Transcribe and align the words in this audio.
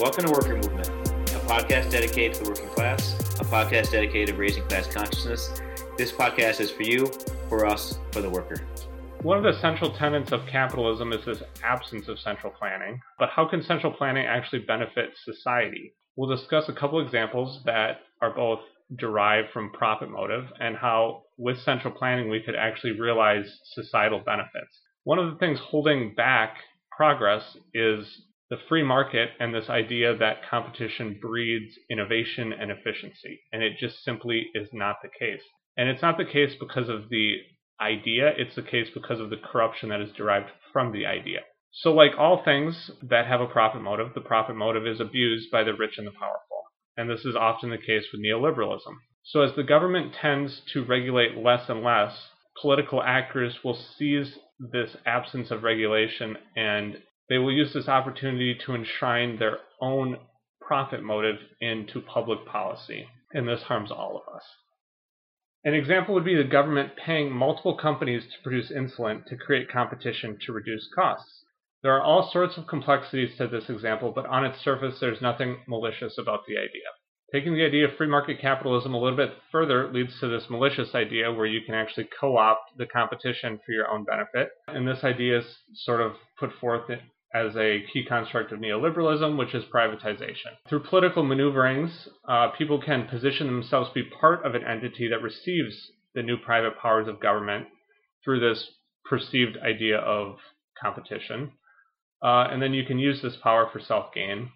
Welcome 0.00 0.26
to 0.26 0.30
Worker 0.30 0.54
Movement, 0.54 0.86
a 0.86 1.40
podcast 1.48 1.90
dedicated 1.90 2.34
to 2.34 2.44
the 2.44 2.50
working 2.50 2.68
class, 2.68 3.14
a 3.40 3.44
podcast 3.44 3.90
dedicated 3.90 4.28
to 4.28 4.40
raising 4.40 4.62
class 4.68 4.86
consciousness. 4.86 5.60
This 5.96 6.12
podcast 6.12 6.60
is 6.60 6.70
for 6.70 6.84
you, 6.84 7.10
for 7.48 7.66
us, 7.66 7.98
for 8.12 8.20
the 8.22 8.30
worker. 8.30 8.64
One 9.22 9.38
of 9.38 9.42
the 9.42 9.60
central 9.60 9.90
tenets 9.90 10.30
of 10.30 10.46
capitalism 10.46 11.12
is 11.12 11.24
this 11.24 11.42
absence 11.64 12.06
of 12.06 12.20
central 12.20 12.52
planning. 12.52 13.00
But 13.18 13.30
how 13.30 13.48
can 13.48 13.60
central 13.60 13.92
planning 13.92 14.24
actually 14.24 14.60
benefit 14.60 15.14
society? 15.24 15.94
We'll 16.14 16.30
discuss 16.30 16.68
a 16.68 16.74
couple 16.74 17.04
examples 17.04 17.64
that 17.64 18.02
are 18.22 18.32
both 18.32 18.60
derived 19.00 19.48
from 19.52 19.72
profit 19.72 20.10
motive 20.10 20.44
and 20.60 20.76
how, 20.76 21.24
with 21.38 21.58
central 21.62 21.92
planning, 21.92 22.30
we 22.30 22.40
could 22.40 22.54
actually 22.54 23.00
realize 23.00 23.46
societal 23.64 24.20
benefits. 24.24 24.78
One 25.02 25.18
of 25.18 25.32
the 25.32 25.38
things 25.38 25.58
holding 25.58 26.14
back 26.14 26.54
progress 26.96 27.56
is 27.74 28.06
the 28.50 28.56
free 28.68 28.82
market 28.82 29.30
and 29.40 29.54
this 29.54 29.68
idea 29.68 30.16
that 30.16 30.48
competition 30.48 31.18
breeds 31.20 31.74
innovation 31.90 32.52
and 32.52 32.70
efficiency. 32.70 33.40
And 33.52 33.62
it 33.62 33.78
just 33.78 34.02
simply 34.04 34.46
is 34.54 34.68
not 34.72 34.96
the 35.02 35.08
case. 35.08 35.42
And 35.76 35.88
it's 35.88 36.02
not 36.02 36.16
the 36.16 36.24
case 36.24 36.54
because 36.58 36.88
of 36.88 37.08
the 37.10 37.36
idea, 37.80 38.32
it's 38.36 38.56
the 38.56 38.62
case 38.62 38.88
because 38.92 39.20
of 39.20 39.30
the 39.30 39.36
corruption 39.36 39.90
that 39.90 40.00
is 40.00 40.12
derived 40.12 40.50
from 40.72 40.92
the 40.92 41.06
idea. 41.06 41.40
So, 41.72 41.92
like 41.92 42.12
all 42.18 42.42
things 42.42 42.90
that 43.02 43.26
have 43.26 43.40
a 43.40 43.46
profit 43.46 43.82
motive, 43.82 44.14
the 44.14 44.20
profit 44.20 44.56
motive 44.56 44.86
is 44.86 45.00
abused 45.00 45.50
by 45.50 45.62
the 45.62 45.74
rich 45.74 45.98
and 45.98 46.06
the 46.06 46.12
powerful. 46.12 46.64
And 46.96 47.08
this 47.08 47.24
is 47.24 47.36
often 47.36 47.70
the 47.70 47.78
case 47.78 48.06
with 48.12 48.22
neoliberalism. 48.22 48.94
So, 49.22 49.42
as 49.42 49.54
the 49.54 49.62
government 49.62 50.14
tends 50.14 50.62
to 50.72 50.84
regulate 50.84 51.36
less 51.36 51.68
and 51.68 51.84
less, 51.84 52.30
political 52.60 53.02
actors 53.02 53.62
will 53.62 53.78
seize 53.96 54.38
this 54.58 54.96
absence 55.06 55.50
of 55.50 55.62
regulation 55.62 56.36
and 56.56 56.96
they 57.28 57.38
will 57.38 57.52
use 57.52 57.72
this 57.72 57.88
opportunity 57.88 58.54
to 58.54 58.74
enshrine 58.74 59.38
their 59.38 59.58
own 59.80 60.18
profit 60.60 61.02
motive 61.02 61.36
into 61.60 62.00
public 62.00 62.46
policy, 62.46 63.08
and 63.32 63.48
this 63.48 63.62
harms 63.62 63.90
all 63.90 64.16
of 64.16 64.34
us. 64.34 64.44
An 65.64 65.74
example 65.74 66.14
would 66.14 66.24
be 66.24 66.36
the 66.36 66.44
government 66.44 66.92
paying 66.96 67.30
multiple 67.32 67.76
companies 67.76 68.24
to 68.24 68.42
produce 68.42 68.70
insulin 68.70 69.24
to 69.26 69.36
create 69.36 69.70
competition 69.70 70.38
to 70.46 70.52
reduce 70.52 70.88
costs. 70.94 71.44
There 71.82 71.92
are 71.92 72.02
all 72.02 72.30
sorts 72.30 72.56
of 72.56 72.66
complexities 72.66 73.36
to 73.36 73.48
this 73.48 73.68
example, 73.68 74.12
but 74.12 74.26
on 74.26 74.44
its 74.44 74.60
surface, 74.60 74.98
there's 75.00 75.20
nothing 75.20 75.58
malicious 75.66 76.16
about 76.18 76.46
the 76.46 76.56
idea. 76.56 76.88
Taking 77.32 77.54
the 77.54 77.64
idea 77.64 77.86
of 77.86 77.96
free 77.96 78.06
market 78.06 78.40
capitalism 78.40 78.94
a 78.94 78.98
little 78.98 79.16
bit 79.16 79.34
further 79.52 79.92
leads 79.92 80.18
to 80.20 80.28
this 80.28 80.48
malicious 80.48 80.94
idea 80.94 81.30
where 81.30 81.46
you 81.46 81.60
can 81.60 81.74
actually 81.74 82.08
co 82.18 82.38
opt 82.38 82.78
the 82.78 82.86
competition 82.86 83.60
for 83.64 83.72
your 83.72 83.90
own 83.90 84.04
benefit. 84.04 84.50
And 84.66 84.88
this 84.88 85.04
idea 85.04 85.38
is 85.40 85.58
sort 85.74 86.00
of 86.00 86.12
put 86.38 86.52
forth 86.54 86.88
as 87.34 87.54
a 87.56 87.84
key 87.92 88.04
construct 88.04 88.52
of 88.52 88.58
neoliberalism, 88.58 89.36
which 89.36 89.54
is 89.54 89.64
privatization. 89.64 90.56
Through 90.68 90.84
political 90.84 91.22
maneuverings, 91.22 92.08
uh, 92.26 92.48
people 92.56 92.80
can 92.80 93.06
position 93.06 93.46
themselves 93.46 93.90
to 93.90 94.02
be 94.02 94.10
part 94.20 94.46
of 94.46 94.54
an 94.54 94.64
entity 94.64 95.08
that 95.08 95.22
receives 95.22 95.90
the 96.14 96.22
new 96.22 96.38
private 96.38 96.78
powers 96.78 97.06
of 97.06 97.20
government 97.20 97.66
through 98.24 98.40
this 98.40 98.70
perceived 99.04 99.58
idea 99.58 99.98
of 99.98 100.36
competition. 100.80 101.52
Uh, 102.22 102.48
and 102.50 102.62
then 102.62 102.72
you 102.72 102.84
can 102.84 102.98
use 102.98 103.20
this 103.22 103.36
power 103.36 103.68
for 103.70 103.78
self 103.78 104.12
gain. 104.14 104.50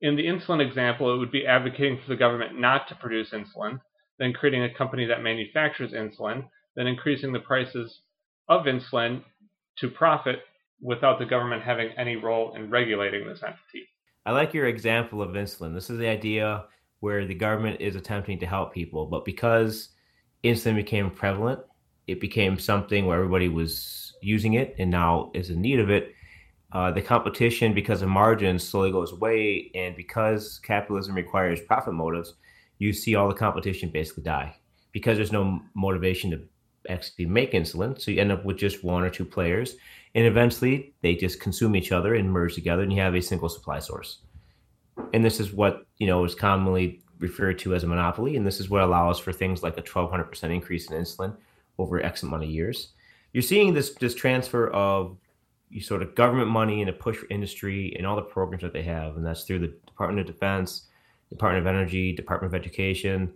In 0.00 0.16
the 0.16 0.26
insulin 0.26 0.66
example, 0.66 1.12
it 1.12 1.18
would 1.18 1.32
be 1.32 1.46
advocating 1.46 1.98
for 1.98 2.08
the 2.08 2.16
government 2.16 2.58
not 2.58 2.88
to 2.88 2.94
produce 2.94 3.30
insulin, 3.30 3.80
then 4.18 4.32
creating 4.32 4.62
a 4.62 4.72
company 4.74 5.04
that 5.06 5.22
manufactures 5.22 5.92
insulin, 5.92 6.48
then 6.74 6.86
increasing 6.86 7.32
the 7.32 7.40
prices 7.40 8.00
of 8.48 8.64
insulin 8.64 9.22
to 9.78 9.88
profit 9.88 10.40
without 10.80 11.18
the 11.18 11.24
government 11.24 11.62
having 11.62 11.90
any 11.96 12.16
role 12.16 12.54
in 12.54 12.70
regulating 12.70 13.26
this 13.26 13.42
entity. 13.42 13.88
I 14.26 14.32
like 14.32 14.54
your 14.54 14.66
example 14.66 15.22
of 15.22 15.30
insulin. 15.30 15.74
This 15.74 15.90
is 15.90 15.98
the 15.98 16.08
idea 16.08 16.64
where 17.00 17.26
the 17.26 17.34
government 17.34 17.80
is 17.80 17.96
attempting 17.96 18.38
to 18.40 18.46
help 18.46 18.72
people, 18.72 19.06
but 19.06 19.24
because 19.24 19.90
insulin 20.44 20.76
became 20.76 21.10
prevalent, 21.10 21.60
it 22.06 22.20
became 22.20 22.58
something 22.58 23.06
where 23.06 23.16
everybody 23.16 23.48
was 23.48 24.14
using 24.22 24.54
it 24.54 24.74
and 24.78 24.90
now 24.90 25.30
is 25.34 25.50
in 25.50 25.60
need 25.60 25.78
of 25.78 25.90
it. 25.90 26.14
Uh, 26.72 26.90
the 26.90 27.00
competition, 27.00 27.72
because 27.72 28.02
of 28.02 28.08
margins, 28.08 28.66
slowly 28.66 28.90
goes 28.90 29.12
away, 29.12 29.70
and 29.74 29.96
because 29.96 30.58
capitalism 30.58 31.14
requires 31.14 31.60
profit 31.62 31.94
motives, 31.94 32.34
you 32.78 32.92
see 32.92 33.14
all 33.14 33.28
the 33.28 33.34
competition 33.34 33.88
basically 33.90 34.22
die 34.22 34.54
because 34.92 35.16
there's 35.16 35.32
no 35.32 35.60
motivation 35.74 36.30
to 36.30 36.40
actually 36.88 37.26
make 37.26 37.52
insulin. 37.52 37.98
So 38.00 38.10
you 38.10 38.20
end 38.20 38.32
up 38.32 38.44
with 38.44 38.58
just 38.58 38.84
one 38.84 39.02
or 39.02 39.10
two 39.10 39.24
players 39.24 39.76
and 40.18 40.26
eventually 40.26 40.92
they 41.00 41.14
just 41.14 41.38
consume 41.38 41.76
each 41.76 41.92
other 41.92 42.16
and 42.16 42.32
merge 42.32 42.56
together 42.56 42.82
and 42.82 42.92
you 42.92 43.00
have 43.00 43.14
a 43.14 43.22
single 43.22 43.48
supply 43.48 43.78
source. 43.78 44.18
And 45.14 45.24
this 45.24 45.38
is 45.38 45.52
what 45.52 45.86
you 45.98 46.08
know 46.08 46.24
is 46.24 46.34
commonly 46.34 47.02
referred 47.20 47.60
to 47.60 47.72
as 47.76 47.84
a 47.84 47.86
monopoly 47.86 48.36
and 48.36 48.44
this 48.44 48.58
is 48.58 48.68
what 48.68 48.82
allows 48.82 49.20
for 49.20 49.32
things 49.32 49.62
like 49.62 49.78
a 49.78 49.82
1200% 49.82 50.42
increase 50.52 50.90
in 50.90 51.00
insulin 51.00 51.36
over 51.78 52.02
x 52.02 52.24
amount 52.24 52.42
of 52.42 52.50
years. 52.50 52.94
You're 53.32 53.44
seeing 53.44 53.72
this 53.72 53.94
this 53.94 54.12
transfer 54.12 54.70
of 54.70 55.16
you 55.70 55.80
sort 55.80 56.02
of 56.02 56.16
government 56.16 56.48
money 56.48 56.80
and 56.80 56.90
a 56.90 56.94
push 56.94 57.18
for 57.18 57.28
industry 57.30 57.94
and 57.96 58.04
all 58.04 58.16
the 58.16 58.22
programs 58.22 58.64
that 58.64 58.72
they 58.72 58.82
have 58.82 59.16
and 59.16 59.24
that's 59.24 59.44
through 59.44 59.60
the 59.60 59.72
department 59.86 60.18
of 60.18 60.34
defense 60.34 60.88
department 61.30 61.64
of 61.64 61.72
energy 61.72 62.12
department 62.12 62.52
of 62.52 62.60
education 62.60 63.32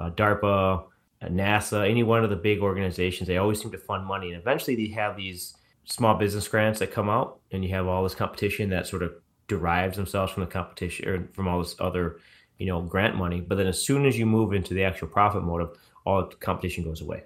uh, 0.00 0.10
darpa 0.10 0.82
uh, 1.22 1.28
nasa 1.28 1.88
any 1.88 2.02
one 2.02 2.24
of 2.24 2.30
the 2.30 2.36
big 2.36 2.58
organizations. 2.58 3.28
They 3.28 3.36
always 3.36 3.60
seem 3.60 3.70
to 3.70 3.78
fund 3.78 4.04
money 4.04 4.32
and 4.32 4.40
eventually 4.40 4.74
they 4.74 4.92
have 4.94 5.16
these 5.16 5.54
small 5.84 6.14
business 6.14 6.48
grants 6.48 6.78
that 6.78 6.92
come 6.92 7.08
out, 7.08 7.40
and 7.52 7.64
you 7.64 7.70
have 7.70 7.86
all 7.86 8.02
this 8.02 8.14
competition 8.14 8.70
that 8.70 8.86
sort 8.86 9.02
of 9.02 9.12
derives 9.48 9.96
themselves 9.96 10.32
from 10.32 10.42
the 10.42 10.50
competition 10.50 11.08
or 11.08 11.28
from 11.32 11.48
all 11.48 11.58
this 11.58 11.76
other, 11.78 12.18
you 12.58 12.66
know, 12.66 12.80
grant 12.80 13.16
money. 13.16 13.40
But 13.40 13.56
then 13.56 13.66
as 13.66 13.80
soon 13.80 14.06
as 14.06 14.18
you 14.18 14.26
move 14.26 14.52
into 14.52 14.74
the 14.74 14.84
actual 14.84 15.08
profit 15.08 15.42
motive, 15.42 15.76
all 16.06 16.28
the 16.28 16.36
competition 16.36 16.84
goes 16.84 17.00
away. 17.00 17.24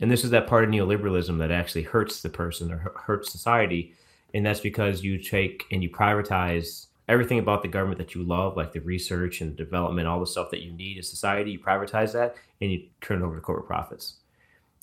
And 0.00 0.10
this 0.10 0.24
is 0.24 0.30
that 0.30 0.46
part 0.46 0.64
of 0.64 0.70
neoliberalism 0.70 1.38
that 1.38 1.50
actually 1.50 1.82
hurts 1.82 2.20
the 2.20 2.28
person 2.28 2.70
or 2.70 2.92
hurts 2.96 3.32
society. 3.32 3.94
And 4.34 4.44
that's 4.44 4.60
because 4.60 5.02
you 5.02 5.18
take 5.18 5.64
and 5.72 5.82
you 5.82 5.90
privatize 5.90 6.86
everything 7.08 7.38
about 7.38 7.62
the 7.62 7.68
government 7.68 7.98
that 7.98 8.14
you 8.14 8.22
love, 8.22 8.56
like 8.56 8.72
the 8.72 8.80
research 8.80 9.40
and 9.40 9.56
development, 9.56 10.06
all 10.06 10.20
the 10.20 10.26
stuff 10.26 10.50
that 10.50 10.62
you 10.62 10.72
need 10.72 10.96
in 10.96 11.02
society. 11.02 11.52
You 11.52 11.58
privatize 11.58 12.12
that 12.12 12.36
and 12.60 12.70
you 12.70 12.88
turn 13.00 13.22
it 13.22 13.24
over 13.24 13.36
to 13.36 13.40
corporate 13.40 13.66
profits. 13.66 14.16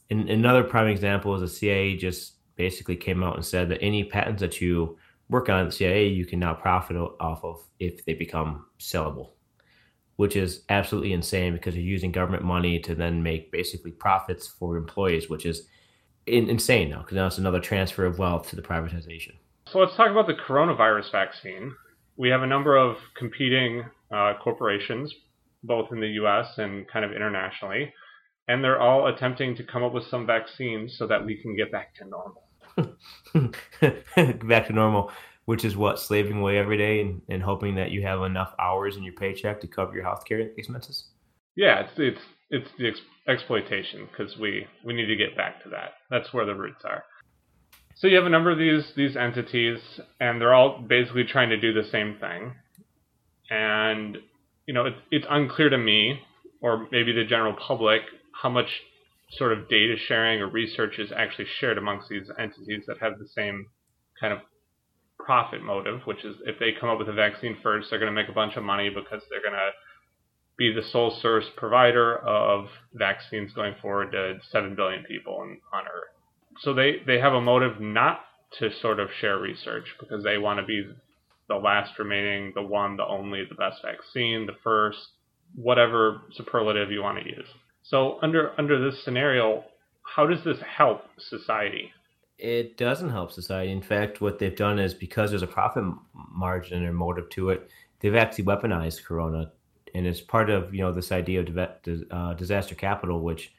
And 0.09 0.29
another 0.29 0.63
prime 0.63 0.87
example 0.87 1.35
is 1.35 1.41
the 1.41 1.47
CIA 1.47 1.95
just 1.95 2.33
basically 2.55 2.95
came 2.95 3.23
out 3.23 3.35
and 3.35 3.45
said 3.45 3.69
that 3.69 3.81
any 3.81 4.03
patents 4.03 4.41
that 4.41 4.61
you 4.61 4.97
work 5.29 5.49
on 5.49 5.65
at 5.65 5.73
CIA, 5.73 6.07
you 6.07 6.25
can 6.25 6.39
now 6.39 6.53
profit 6.53 6.95
off 6.97 7.43
of 7.43 7.63
if 7.79 8.05
they 8.05 8.13
become 8.13 8.65
sellable, 8.79 9.31
which 10.17 10.35
is 10.35 10.63
absolutely 10.69 11.13
insane 11.13 11.53
because 11.53 11.75
you're 11.75 11.83
using 11.83 12.11
government 12.11 12.43
money 12.43 12.79
to 12.79 12.95
then 12.95 13.23
make 13.23 13.51
basically 13.51 13.91
profits 13.91 14.47
for 14.47 14.77
employees, 14.77 15.29
which 15.29 15.45
is 15.45 15.67
in, 16.27 16.49
insane 16.49 16.89
now 16.89 16.99
because 16.99 17.15
now 17.15 17.27
it's 17.27 17.37
another 17.37 17.59
transfer 17.59 18.05
of 18.05 18.19
wealth 18.19 18.49
to 18.49 18.55
the 18.55 18.61
privatization. 18.61 19.33
So 19.71 19.79
let's 19.79 19.95
talk 19.95 20.11
about 20.11 20.27
the 20.27 20.33
coronavirus 20.33 21.11
vaccine. 21.11 21.73
We 22.17 22.29
have 22.29 22.43
a 22.43 22.47
number 22.47 22.77
of 22.77 22.97
competing 23.17 23.83
uh, 24.11 24.33
corporations, 24.41 25.13
both 25.63 25.91
in 25.91 25.99
the 25.99 26.09
US 26.23 26.57
and 26.57 26.87
kind 26.87 27.03
of 27.03 27.11
internationally 27.11 27.91
and 28.47 28.63
they're 28.63 28.79
all 28.79 29.07
attempting 29.07 29.55
to 29.55 29.63
come 29.63 29.83
up 29.83 29.93
with 29.93 30.05
some 30.07 30.25
vaccines 30.25 30.95
so 30.97 31.07
that 31.07 31.25
we 31.25 31.35
can 31.35 31.55
get 31.55 31.71
back 31.71 31.95
to 31.95 32.05
normal. 32.05 32.43
back 34.47 34.67
to 34.67 34.73
normal, 34.73 35.11
which 35.45 35.63
is 35.63 35.77
what 35.77 35.99
slaving 35.99 36.39
away 36.39 36.57
every 36.57 36.77
day 36.77 37.01
and, 37.01 37.21
and 37.29 37.41
hoping 37.43 37.75
that 37.75 37.91
you 37.91 38.01
have 38.01 38.21
enough 38.21 38.53
hours 38.59 38.97
in 38.97 39.03
your 39.03 39.13
paycheck 39.13 39.61
to 39.61 39.67
cover 39.67 39.95
your 39.95 40.03
healthcare 40.03 40.55
expenses. 40.57 41.05
Yeah, 41.55 41.81
it's 41.81 41.91
it's 41.97 42.21
it's 42.49 42.69
the 42.77 42.87
ex- 42.87 42.99
exploitation 43.27 44.07
because 44.09 44.37
we 44.37 44.65
we 44.83 44.93
need 44.93 45.05
to 45.05 45.15
get 45.15 45.37
back 45.37 45.63
to 45.63 45.69
that. 45.69 45.93
That's 46.09 46.33
where 46.33 46.45
the 46.45 46.55
roots 46.55 46.83
are. 46.83 47.03
So 47.95 48.07
you 48.07 48.15
have 48.15 48.25
a 48.25 48.29
number 48.29 48.51
of 48.51 48.57
these 48.57 48.91
these 48.95 49.15
entities, 49.15 49.79
and 50.19 50.41
they're 50.41 50.53
all 50.53 50.79
basically 50.79 51.25
trying 51.25 51.49
to 51.49 51.57
do 51.57 51.73
the 51.73 51.87
same 51.91 52.17
thing. 52.19 52.53
And 53.49 54.17
you 54.65 54.73
know, 54.73 54.85
it's 54.85 54.97
it's 55.11 55.25
unclear 55.29 55.69
to 55.69 55.77
me, 55.77 56.19
or 56.61 56.87
maybe 56.91 57.11
the 57.11 57.23
general 57.23 57.53
public, 57.53 58.01
how 58.41 58.49
much 58.49 58.81
sort 59.31 59.51
of 59.51 59.69
data 59.69 59.95
sharing 59.97 60.41
or 60.41 60.47
research 60.47 60.99
is 60.99 61.11
actually 61.15 61.47
shared 61.59 61.77
amongst 61.77 62.09
these 62.09 62.29
entities 62.37 62.83
that 62.87 62.97
have 62.99 63.17
the 63.19 63.27
same 63.27 63.65
kind 64.19 64.33
of 64.33 64.39
profit 65.19 65.63
motive, 65.63 66.01
which 66.05 66.23
is 66.23 66.35
if 66.45 66.59
they 66.59 66.71
come 66.79 66.89
up 66.89 66.99
with 66.99 67.09
a 67.09 67.13
vaccine 67.13 67.57
first, 67.63 67.89
they're 67.89 67.99
going 67.99 68.13
to 68.13 68.21
make 68.21 68.29
a 68.29 68.33
bunch 68.33 68.55
of 68.55 68.63
money 68.63 68.89
because 68.89 69.21
they're 69.29 69.41
going 69.41 69.53
to 69.53 69.71
be 70.57 70.71
the 70.71 70.87
sole 70.91 71.17
source 71.21 71.45
provider 71.55 72.17
of 72.17 72.67
vaccines 72.93 73.51
going 73.53 73.73
forward 73.81 74.11
to 74.11 74.35
7 74.51 74.75
billion 74.75 75.03
people 75.03 75.33
on, 75.35 75.81
Earth. 75.81 76.13
So 76.61 76.73
they, 76.73 76.97
they 77.07 77.19
have 77.19 77.33
a 77.33 77.41
motive 77.41 77.79
not 77.79 78.19
to 78.59 78.69
sort 78.81 78.99
of 78.99 79.09
share 79.19 79.39
research 79.39 79.85
because 79.99 80.23
they 80.23 80.37
want 80.37 80.59
to 80.59 80.65
be 80.65 80.87
the 81.49 81.55
last 81.55 81.97
remaining, 81.97 82.51
the 82.53 82.61
one, 82.61 82.97
the 82.97 83.05
only, 83.05 83.43
the 83.49 83.55
best 83.55 83.81
vaccine, 83.83 84.45
the 84.45 84.55
first, 84.63 84.99
whatever 85.55 86.21
superlative 86.33 86.91
you 86.91 87.01
want 87.01 87.17
to 87.19 87.25
use. 87.25 87.47
So 87.83 88.17
under 88.21 88.51
under 88.57 88.83
this 88.83 89.03
scenario, 89.03 89.65
how 90.03 90.25
does 90.25 90.43
this 90.43 90.59
help 90.61 91.01
society? 91.19 91.91
It 92.37 92.77
doesn't 92.77 93.11
help 93.11 93.31
society. 93.31 93.71
In 93.71 93.81
fact, 93.81 94.19
what 94.19 94.39
they've 94.39 94.55
done 94.55 94.79
is 94.79 94.93
because 94.93 95.29
there's 95.29 95.43
a 95.43 95.47
profit 95.47 95.83
margin 96.13 96.83
or 96.83 96.91
motive 96.91 97.29
to 97.31 97.51
it, 97.51 97.69
they've 97.99 98.15
actually 98.15 98.45
weaponized 98.45 99.03
corona 99.03 99.51
and 99.95 100.05
it's 100.07 100.21
part 100.21 100.49
of 100.49 100.73
you 100.73 100.81
know 100.81 100.91
this 100.91 101.11
idea 101.11 101.41
of 101.41 101.57
uh, 102.11 102.33
disaster 102.33 102.75
capital 102.75 103.21
which 103.21 103.53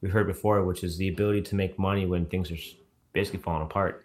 we've 0.00 0.12
heard 0.12 0.26
before 0.26 0.64
which 0.64 0.82
is 0.82 0.96
the 0.96 1.08
ability 1.08 1.42
to 1.42 1.54
make 1.54 1.78
money 1.78 2.06
when 2.06 2.26
things 2.26 2.50
are 2.50 2.56
basically 3.12 3.40
falling 3.40 3.62
apart 3.62 4.04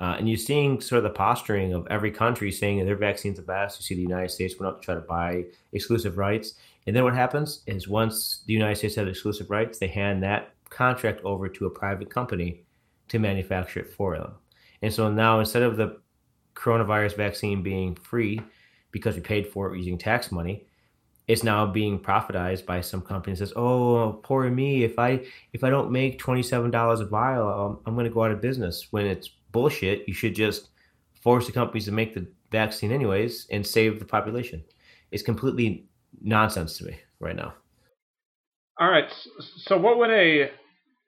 uh, 0.00 0.14
and 0.16 0.28
you're 0.28 0.38
seeing 0.38 0.80
sort 0.80 0.98
of 0.98 1.02
the 1.04 1.16
posturing 1.16 1.72
of 1.72 1.86
every 1.90 2.10
country 2.10 2.52
saying 2.52 2.78
that 2.78 2.84
their 2.84 2.94
vaccine's 2.94 3.36
the 3.36 3.42
best. 3.42 3.80
You 3.80 3.84
see 3.84 3.94
the 3.96 4.02
United 4.02 4.30
States 4.30 4.54
went 4.58 4.72
up 4.72 4.80
to 4.80 4.84
try 4.84 4.94
to 4.94 5.00
buy 5.00 5.46
exclusive 5.72 6.18
rights. 6.18 6.54
And 6.88 6.96
then 6.96 7.04
what 7.04 7.14
happens 7.14 7.62
is 7.66 7.86
once 7.86 8.42
the 8.46 8.54
United 8.54 8.76
States 8.76 8.94
has 8.94 9.06
exclusive 9.06 9.50
rights, 9.50 9.78
they 9.78 9.88
hand 9.88 10.22
that 10.22 10.54
contract 10.70 11.20
over 11.22 11.48
to 11.48 11.66
a 11.66 11.70
private 11.70 12.08
company 12.10 12.64
to 13.08 13.18
manufacture 13.18 13.80
it 13.80 13.92
for 13.92 14.16
them. 14.16 14.32
And 14.80 14.92
so 14.92 15.12
now 15.12 15.38
instead 15.38 15.62
of 15.62 15.76
the 15.76 16.00
coronavirus 16.54 17.16
vaccine 17.16 17.62
being 17.62 17.94
free 17.94 18.40
because 18.90 19.14
we 19.14 19.20
paid 19.20 19.46
for 19.46 19.74
it 19.74 19.76
using 19.76 19.98
tax 19.98 20.32
money, 20.32 20.66
it's 21.26 21.44
now 21.44 21.66
being 21.66 22.00
profitized 22.00 22.64
by 22.64 22.80
some 22.80 23.02
company 23.02 23.34
that 23.34 23.40
says, 23.40 23.52
"Oh, 23.54 24.18
poor 24.22 24.48
me! 24.48 24.82
If 24.82 24.98
I 24.98 25.26
if 25.52 25.62
I 25.62 25.68
don't 25.68 25.92
make 25.92 26.18
twenty 26.18 26.42
seven 26.42 26.70
dollars 26.70 27.00
a 27.00 27.04
vial, 27.04 27.48
I'm, 27.48 27.78
I'm 27.84 27.94
going 27.94 28.06
to 28.06 28.10
go 28.10 28.24
out 28.24 28.30
of 28.30 28.40
business." 28.40 28.88
When 28.90 29.04
it's 29.04 29.28
bullshit. 29.52 30.06
You 30.08 30.14
should 30.14 30.34
just 30.34 30.70
force 31.22 31.46
the 31.46 31.52
companies 31.52 31.84
to 31.86 31.92
make 31.92 32.14
the 32.14 32.26
vaccine 32.50 32.92
anyways 32.92 33.46
and 33.50 33.66
save 33.66 33.98
the 33.98 34.04
population. 34.04 34.64
It's 35.10 35.22
completely 35.22 35.87
nonsense 36.20 36.78
to 36.78 36.84
me 36.84 37.00
right 37.20 37.36
now. 37.36 37.54
All 38.78 38.90
right. 38.90 39.10
So 39.66 39.76
what 39.78 39.98
would 39.98 40.10
a 40.10 40.50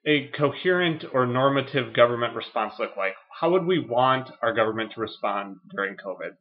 a 0.05 0.29
coherent 0.35 1.05
or 1.13 1.25
normative 1.25 1.93
government 1.93 2.35
response 2.35 2.73
look 2.79 2.97
like? 2.97 3.13
How 3.39 3.51
would 3.51 3.65
we 3.65 3.79
want 3.79 4.29
our 4.41 4.53
government 4.53 4.93
to 4.95 5.01
respond 5.01 5.57
during 5.75 5.95
COVID 5.95 6.31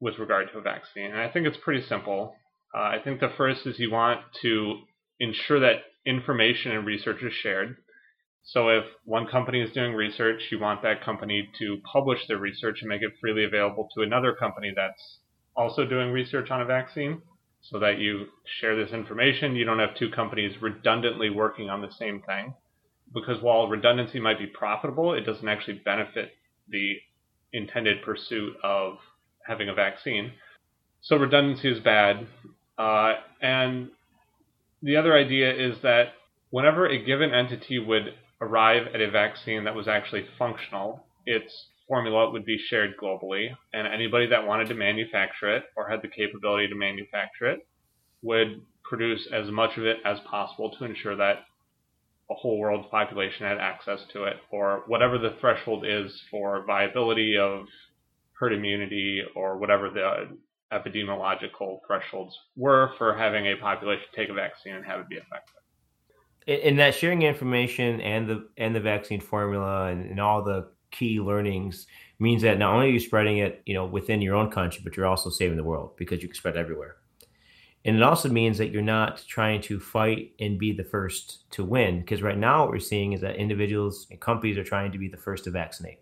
with 0.00 0.18
regard 0.18 0.50
to 0.52 0.58
a 0.58 0.62
vaccine? 0.62 1.12
And 1.12 1.20
I 1.20 1.30
think 1.30 1.46
it's 1.46 1.56
pretty 1.62 1.86
simple. 1.86 2.34
Uh, 2.74 2.80
I 2.80 2.98
think 3.02 3.20
the 3.20 3.32
first 3.36 3.66
is 3.66 3.78
you 3.78 3.92
want 3.92 4.20
to 4.42 4.80
ensure 5.20 5.60
that 5.60 5.84
information 6.04 6.72
and 6.72 6.84
research 6.84 7.22
is 7.22 7.32
shared. 7.32 7.76
So 8.42 8.68
if 8.68 8.84
one 9.04 9.26
company 9.26 9.62
is 9.62 9.72
doing 9.72 9.94
research, 9.94 10.42
you 10.50 10.58
want 10.58 10.82
that 10.82 11.02
company 11.02 11.48
to 11.60 11.78
publish 11.90 12.26
their 12.26 12.36
research 12.36 12.78
and 12.80 12.88
make 12.88 13.00
it 13.00 13.12
freely 13.20 13.44
available 13.44 13.88
to 13.94 14.02
another 14.02 14.34
company 14.34 14.72
that's 14.74 15.18
also 15.56 15.86
doing 15.86 16.10
research 16.10 16.50
on 16.50 16.60
a 16.60 16.66
vaccine 16.66 17.22
so 17.70 17.78
that 17.78 17.98
you 17.98 18.26
share 18.60 18.76
this 18.76 18.92
information. 18.92 19.56
You 19.56 19.64
don't 19.64 19.78
have 19.78 19.96
two 19.96 20.10
companies 20.10 20.60
redundantly 20.60 21.30
working 21.30 21.70
on 21.70 21.80
the 21.80 21.90
same 21.98 22.22
thing. 22.22 22.54
Because 23.12 23.42
while 23.42 23.68
redundancy 23.68 24.20
might 24.20 24.38
be 24.38 24.46
profitable, 24.46 25.14
it 25.14 25.22
doesn't 25.22 25.48
actually 25.48 25.80
benefit 25.84 26.32
the 26.68 26.96
intended 27.52 28.02
pursuit 28.02 28.54
of 28.62 28.94
having 29.46 29.68
a 29.68 29.74
vaccine. 29.74 30.32
So 31.00 31.16
redundancy 31.16 31.70
is 31.70 31.80
bad. 31.80 32.26
Uh, 32.76 33.14
and 33.40 33.88
the 34.82 34.96
other 34.96 35.14
idea 35.14 35.52
is 35.52 35.76
that 35.82 36.14
whenever 36.50 36.86
a 36.86 37.02
given 37.02 37.32
entity 37.32 37.78
would 37.78 38.14
arrive 38.40 38.88
at 38.92 39.00
a 39.00 39.10
vaccine 39.10 39.64
that 39.64 39.74
was 39.74 39.88
actually 39.88 40.26
functional, 40.38 41.04
its 41.24 41.66
formula 41.88 42.30
would 42.30 42.44
be 42.44 42.58
shared 42.58 42.96
globally, 42.96 43.48
and 43.72 43.86
anybody 43.86 44.26
that 44.26 44.46
wanted 44.46 44.68
to 44.68 44.74
manufacture 44.74 45.54
it 45.56 45.64
or 45.76 45.88
had 45.88 46.02
the 46.02 46.08
capability 46.08 46.68
to 46.68 46.74
manufacture 46.74 47.46
it 47.46 47.66
would 48.22 48.62
produce 48.82 49.26
as 49.32 49.50
much 49.50 49.76
of 49.76 49.84
it 49.84 49.98
as 50.04 50.18
possible 50.20 50.70
to 50.78 50.84
ensure 50.84 51.16
that 51.16 51.44
a 52.30 52.34
whole 52.34 52.58
world's 52.58 52.88
population 52.90 53.46
had 53.46 53.58
access 53.58 54.00
to 54.12 54.24
it, 54.24 54.36
or 54.50 54.82
whatever 54.86 55.18
the 55.18 55.36
threshold 55.40 55.84
is 55.86 56.22
for 56.30 56.64
viability 56.66 57.36
of 57.36 57.66
herd 58.32 58.54
immunity, 58.54 59.22
or 59.36 59.58
whatever 59.58 59.90
the 59.90 60.28
epidemiological 60.72 61.78
thresholds 61.86 62.36
were 62.56 62.92
for 62.98 63.16
having 63.16 63.46
a 63.46 63.56
population 63.56 64.04
take 64.16 64.30
a 64.30 64.34
vaccine 64.34 64.74
and 64.74 64.84
have 64.84 65.00
it 65.00 65.08
be 65.08 65.16
effective. 65.16 65.54
In 66.46 66.76
that 66.76 66.94
sharing 66.94 67.22
information 67.22 68.00
and 68.00 68.28
the 68.28 68.48
and 68.58 68.74
the 68.74 68.80
vaccine 68.80 69.20
formula 69.20 69.86
and, 69.86 70.10
and 70.10 70.20
all 70.20 70.42
the 70.42 70.73
key 70.94 71.20
learnings 71.20 71.86
means 72.18 72.42
that 72.42 72.58
not 72.58 72.74
only 72.74 72.86
are 72.86 72.92
you 72.92 73.00
spreading 73.00 73.38
it, 73.38 73.62
you 73.66 73.74
know, 73.74 73.84
within 73.84 74.22
your 74.22 74.34
own 74.34 74.50
country, 74.50 74.80
but 74.82 74.96
you're 74.96 75.06
also 75.06 75.30
saving 75.30 75.56
the 75.56 75.64
world 75.64 75.96
because 75.96 76.22
you 76.22 76.28
can 76.28 76.36
spread 76.36 76.56
everywhere. 76.56 76.96
And 77.84 77.96
it 77.96 78.02
also 78.02 78.30
means 78.30 78.56
that 78.58 78.70
you're 78.70 78.82
not 78.82 79.22
trying 79.28 79.60
to 79.62 79.78
fight 79.78 80.32
and 80.40 80.58
be 80.58 80.72
the 80.72 80.84
first 80.84 81.50
to 81.50 81.64
win. 81.64 82.00
Because 82.00 82.22
right 82.22 82.38
now, 82.38 82.62
what 82.62 82.70
we're 82.70 82.78
seeing 82.78 83.12
is 83.12 83.20
that 83.20 83.36
individuals 83.36 84.06
and 84.10 84.18
companies 84.20 84.56
are 84.56 84.64
trying 84.64 84.92
to 84.92 84.98
be 84.98 85.08
the 85.08 85.18
first 85.18 85.44
to 85.44 85.50
vaccinate 85.50 86.00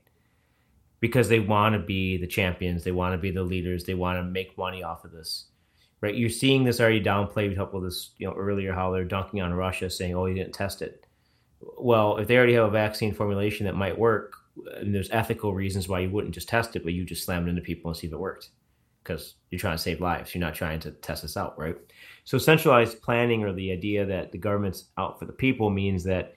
because 1.00 1.28
they 1.28 1.40
want 1.40 1.72
to 1.74 1.80
be 1.80 2.16
the 2.16 2.28
champions, 2.28 2.84
they 2.84 2.92
want 2.92 3.12
to 3.12 3.18
be 3.18 3.32
the 3.32 3.42
leaders, 3.42 3.84
they 3.84 3.94
want 3.94 4.16
to 4.18 4.22
make 4.22 4.56
money 4.56 4.84
off 4.84 5.04
of 5.04 5.10
this 5.10 5.46
right? 6.02 6.16
You're 6.16 6.28
seeing 6.28 6.64
this 6.64 6.80
already 6.80 7.02
downplayed. 7.02 7.48
We 7.48 7.54
talked 7.54 7.72
about 7.72 7.84
this, 7.84 8.10
you 8.18 8.26
know, 8.26 8.34
earlier 8.34 8.74
how 8.74 8.90
they're 8.90 9.04
dunking 9.04 9.40
on 9.40 9.54
Russia, 9.54 9.88
saying, 9.88 10.14
"Oh, 10.14 10.26
you 10.26 10.34
didn't 10.34 10.52
test 10.52 10.82
it." 10.82 11.06
Well, 11.78 12.18
if 12.18 12.28
they 12.28 12.36
already 12.36 12.54
have 12.54 12.66
a 12.66 12.70
vaccine 12.70 13.14
formulation 13.14 13.64
that 13.66 13.76
might 13.76 13.98
work, 13.98 14.34
and 14.76 14.94
there's 14.94 15.10
ethical 15.10 15.54
reasons 15.54 15.88
why 15.88 16.00
you 16.00 16.10
wouldn't 16.10 16.34
just 16.34 16.49
test 16.49 16.76
it, 16.76 16.84
but 16.84 16.93
you 16.93 17.04
just 17.04 17.25
slam 17.25 17.46
it 17.46 17.50
into 17.50 17.62
people 17.62 17.90
and 17.90 17.96
see 17.96 18.06
if 18.06 18.12
it 18.12 18.19
worked, 18.19 18.50
because 19.02 19.34
you're 19.50 19.58
trying 19.58 19.76
to 19.76 19.82
save 19.82 20.00
lives. 20.00 20.34
You're 20.34 20.40
not 20.40 20.54
trying 20.54 20.81
to 20.81 20.90
test 20.90 21.22
this 21.22 21.37
out, 21.37 21.58
right? 21.58 21.76
So 22.25 22.38
centralized 22.38 23.02
planning, 23.02 23.44
or 23.44 23.52
the 23.52 23.72
idea 23.72 24.04
that 24.06 24.32
the 24.32 24.38
government's 24.38 24.87
out 24.99 25.19
for 25.19 25.25
the 25.25 25.32
people, 25.32 25.70
means 25.70 26.04
that 26.04 26.34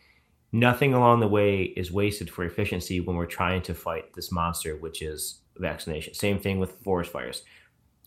nothing 0.52 0.94
along 0.94 1.20
the 1.20 1.28
way 1.28 1.64
is 1.64 1.92
wasted 1.92 2.30
for 2.30 2.46
efficiency 2.46 3.00
when 3.00 3.16
we're 3.16 3.26
trying 3.26 3.62
to 3.64 3.74
fight 3.74 4.14
this 4.14 4.32
monster, 4.32 4.78
which 4.78 5.02
is 5.02 5.42
vaccination. 5.58 6.14
Same 6.14 6.40
thing 6.40 6.60
with 6.60 6.82
forest 6.84 7.12
fires 7.12 7.44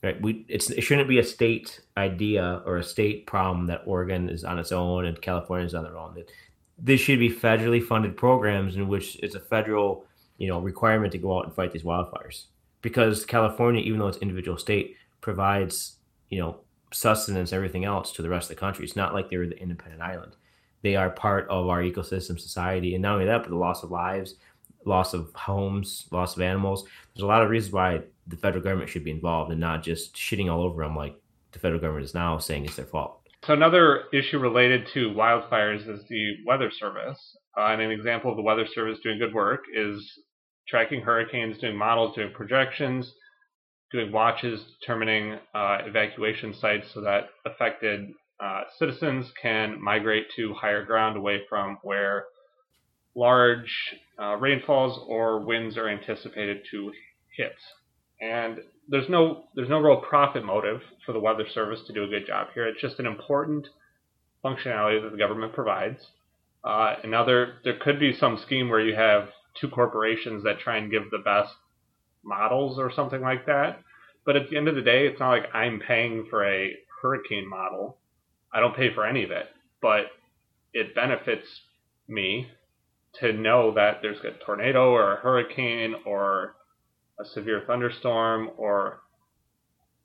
right? 0.03 0.21
We 0.21 0.45
it's 0.49 0.71
it 0.71 0.83
shouldn't 0.83 1.09
be 1.09 1.19
a 1.19 1.25
state 1.25 1.81
idea 1.97 2.63
or 2.65 2.77
a 2.77 2.85
state 2.85 3.27
problem 3.27 3.67
that 3.67 3.83
Oregon 3.87 4.29
is 4.29 4.45
on 4.45 4.59
its 4.59 4.73
own 4.73 5.07
and 5.07 5.21
California 5.21 5.67
is 5.67 5.75
on 5.75 5.85
their 5.85 5.97
own. 5.97 6.25
This 6.79 7.01
should 7.01 7.19
be 7.19 7.31
federally 7.31 7.85
funded 7.85 8.17
programs 8.17 8.77
in 8.77 8.89
which 8.89 9.17
it's 9.17 9.35
a 9.35 9.41
federal 9.41 10.05
you 10.39 10.49
know 10.49 10.61
requirement 10.61 11.13
to 11.13 11.19
go 11.19 11.39
out 11.39 11.45
and 11.45 11.55
fight 11.55 11.73
these 11.73 11.83
wildfires 11.83 12.45
because 12.83 13.25
California, 13.25 13.83
even 13.83 13.99
though 13.99 14.09
it's 14.09 14.19
individual 14.19 14.59
state, 14.59 14.97
provides 15.21 15.97
you 16.31 16.39
know 16.39 16.61
sustenance 16.93 17.53
everything 17.53 17.85
else 17.85 18.13
to 18.13 18.23
the 18.23 18.29
rest 18.29 18.51
of 18.51 18.57
the 18.57 18.61
country. 18.61 18.85
It's 18.85 18.97
not 18.97 19.15
like 19.15 19.29
they're 19.29 19.47
the 19.47 19.59
independent 19.61 20.03
island. 20.03 20.37
They 20.83 20.97
are 20.97 21.11
part 21.11 21.49
of 21.49 21.69
our 21.69 21.83
ecosystem 21.83 22.39
society, 22.39 22.95
and 22.95 23.03
not 23.03 23.15
only 23.15 23.27
that, 23.27 23.43
but 23.43 23.51
the 23.51 23.57
loss 23.57 23.83
of 23.83 23.91
lives, 23.91 24.37
loss 24.85 25.13
of 25.13 25.33
homes, 25.35 26.07
loss 26.11 26.37
of 26.37 26.43
animals. 26.43 26.85
There's 27.15 27.25
a 27.25 27.27
lot 27.27 27.43
of 27.43 27.51
reasons 27.51 27.73
why 27.73 28.03
the 28.27 28.37
federal 28.37 28.63
government 28.63 28.89
should 28.89 29.05
be 29.05 29.11
involved 29.11 29.51
and 29.51 29.61
not 29.61 29.83
just 29.83 30.15
shitting 30.15 30.53
all 30.53 30.63
over 30.63 30.83
them 30.83 30.95
like 30.95 31.17
the 31.53 31.59
federal 31.59 31.81
government 31.81 32.05
is 32.05 32.15
now 32.15 32.39
saying 32.39 32.65
it's 32.65 32.77
their 32.77 32.87
fault. 32.87 33.18
So 33.45 33.55
another 33.55 34.05
issue 34.13 34.39
related 34.39 34.89
to 34.95 35.11
wildfires 35.11 35.89
is 35.89 36.05
the 36.09 36.37
Weather 36.47 36.71
Service. 36.71 37.19
Uh, 37.57 37.69
and 37.69 37.81
an 37.81 37.91
example 37.91 38.31
of 38.31 38.37
the 38.37 38.43
Weather 38.43 38.67
Service 38.75 38.99
doing 39.03 39.19
good 39.19 39.33
work 39.33 39.65
is 39.75 40.07
tracking 40.69 41.01
hurricanes, 41.01 41.59
doing 41.59 41.77
models, 41.77 42.15
doing 42.15 42.33
projections, 42.35 43.11
doing 43.91 44.13
watches, 44.13 44.61
determining 44.81 45.39
uh, 45.55 45.79
evacuation 45.87 46.53
sites 46.53 46.93
so 46.93 47.01
that 47.01 47.31
affected 47.47 48.11
uh, 48.41 48.63
citizens 48.79 49.33
can 49.41 49.83
migrate 49.83 50.27
to 50.37 50.53
higher 50.55 50.85
ground 50.85 51.17
away 51.17 51.41
from 51.49 51.79
where 51.83 52.27
large 53.15 53.97
uh, 54.21 54.37
rainfalls 54.37 55.01
or 55.09 55.41
winds 55.41 55.77
are 55.77 55.89
anticipated 55.89 56.59
to 56.71 56.93
hit 57.37 57.55
and 58.21 58.59
there's 58.89 59.09
no 59.09 59.45
there's 59.55 59.69
no 59.69 59.79
real 59.79 60.01
profit 60.01 60.45
motive 60.45 60.81
for 61.05 61.13
the 61.13 61.21
Weather 61.21 61.47
Service 61.53 61.81
to 61.87 61.93
do 61.93 62.05
a 62.05 62.09
good 62.09 62.27
job 62.27 62.49
here. 62.55 62.67
It's 62.67 62.81
just 62.81 62.99
an 62.99 63.07
important 63.07 63.69
functionality 64.45 65.03
that 65.03 65.13
the 65.13 65.19
government 65.19 65.53
provides. 65.53 65.99
Uh, 66.65 66.97
there 67.05 67.59
there 67.65 67.79
could 67.81 68.01
be 68.01 68.17
some 68.17 68.39
scheme 68.39 68.69
where 68.69 68.81
you 68.81 68.95
have 68.95 69.29
two 69.61 69.69
corporations 69.69 70.45
that 70.45 70.59
try 70.59 70.79
and 70.79 70.91
give 70.91 71.11
the 71.11 71.19
best 71.19 71.53
models 72.25 72.79
or 72.79 72.93
something 72.93 73.21
like 73.21 73.47
that. 73.47 73.81
But 74.25 74.37
at 74.37 74.51
the 74.51 74.57
end 74.57 74.69
of 74.69 74.75
the 74.75 74.83
day, 74.83 75.07
it's 75.07 75.21
not 75.21 75.31
like 75.31 75.55
I'm 75.55 75.81
paying 75.81 76.27
for 76.29 76.45
a 76.45 76.75
hurricane 77.03 77.49
model. 77.49 77.99
I 78.53 78.61
don't 78.61 78.77
pay 78.77 78.93
for 78.95 79.07
any 79.07 79.25
of 79.25 79.31
it, 79.31 79.47
but 79.81 80.07
it 80.73 80.95
benefits 80.95 81.47
me 82.09 82.49
to 83.21 83.33
know 83.33 83.73
that 83.75 83.99
there's 84.03 84.19
a 84.21 84.45
tornado 84.45 84.91
or 84.91 85.15
a 85.15 85.21
hurricane 85.21 85.95
or 86.05 86.55
a 87.21 87.25
severe 87.25 87.63
thunderstorm, 87.67 88.51
or 88.57 89.01